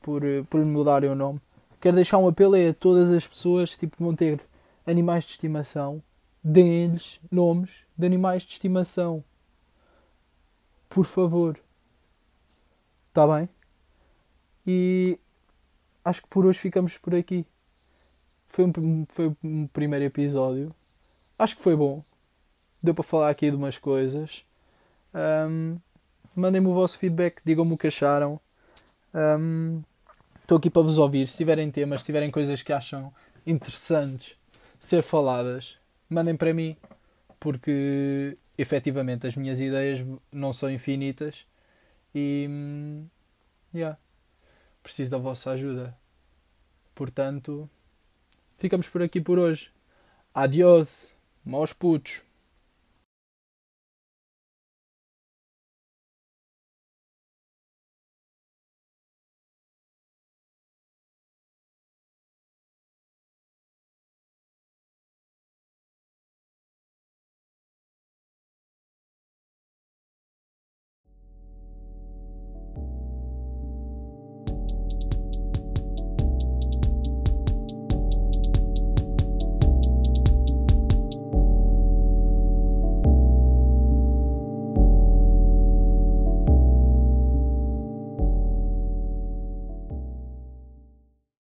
por, 0.00 0.24
eh, 0.24 0.44
por 0.48 0.64
mudarem 0.64 1.10
o 1.10 1.16
nome. 1.16 1.40
Quero 1.80 1.96
deixar 1.96 2.18
um 2.18 2.28
apelo 2.28 2.54
a 2.54 2.72
todas 2.72 3.10
as 3.10 3.26
pessoas 3.26 3.76
tipo, 3.76 3.96
que 3.96 4.02
vão 4.04 4.14
ter 4.14 4.40
animais 4.86 5.24
de 5.24 5.32
estimação, 5.32 6.00
deem-lhes 6.42 7.20
nomes 7.30 7.70
de 7.96 8.06
animais 8.06 8.42
de 8.42 8.52
estimação. 8.52 9.22
Por 10.88 11.04
favor. 11.04 11.58
Está 13.08 13.26
bem? 13.26 13.48
E 14.66 15.18
acho 16.04 16.22
que 16.22 16.28
por 16.28 16.46
hoje 16.46 16.58
ficamos 16.58 16.96
por 16.98 17.14
aqui. 17.14 17.44
Foi 18.46 18.64
um, 18.64 19.06
foi 19.08 19.36
um 19.42 19.66
primeiro 19.66 20.04
episódio. 20.04 20.74
Acho 21.38 21.56
que 21.56 21.62
foi 21.62 21.76
bom. 21.76 22.02
Deu 22.82 22.94
para 22.94 23.04
falar 23.04 23.30
aqui 23.30 23.50
de 23.50 23.56
umas 23.56 23.78
coisas. 23.78 24.44
Um, 25.14 25.78
Mandem-me 26.34 26.68
o 26.68 26.74
vosso 26.74 26.96
feedback, 26.96 27.40
digam-me 27.44 27.72
o 27.72 27.76
que 27.76 27.88
acharam. 27.88 28.40
Estou 30.40 30.56
um, 30.56 30.58
aqui 30.58 30.70
para 30.70 30.82
vos 30.82 30.96
ouvir. 30.96 31.26
Se 31.26 31.36
tiverem 31.36 31.70
temas, 31.70 32.00
se 32.00 32.06
tiverem 32.06 32.30
coisas 32.30 32.62
que 32.62 32.72
acham 32.72 33.12
interessantes 33.46 34.36
ser 34.78 35.02
faladas, 35.02 35.79
mandem 36.10 36.36
para 36.36 36.52
mim, 36.52 36.76
porque 37.38 38.36
efetivamente 38.58 39.26
as 39.26 39.36
minhas 39.36 39.60
ideias 39.60 40.00
não 40.32 40.52
são 40.52 40.70
infinitas 40.70 41.46
e 42.14 42.46
hum, 42.48 43.06
yeah, 43.74 43.98
preciso 44.82 45.12
da 45.12 45.18
vossa 45.18 45.52
ajuda. 45.52 45.96
Portanto, 46.94 47.68
Ficamos 48.60 48.86
por 48.86 49.02
aqui 49.02 49.22
por 49.22 49.38
hoje. 49.38 49.70
Adiós, 50.34 51.14
maus 51.42 51.72
putos. 51.72 52.20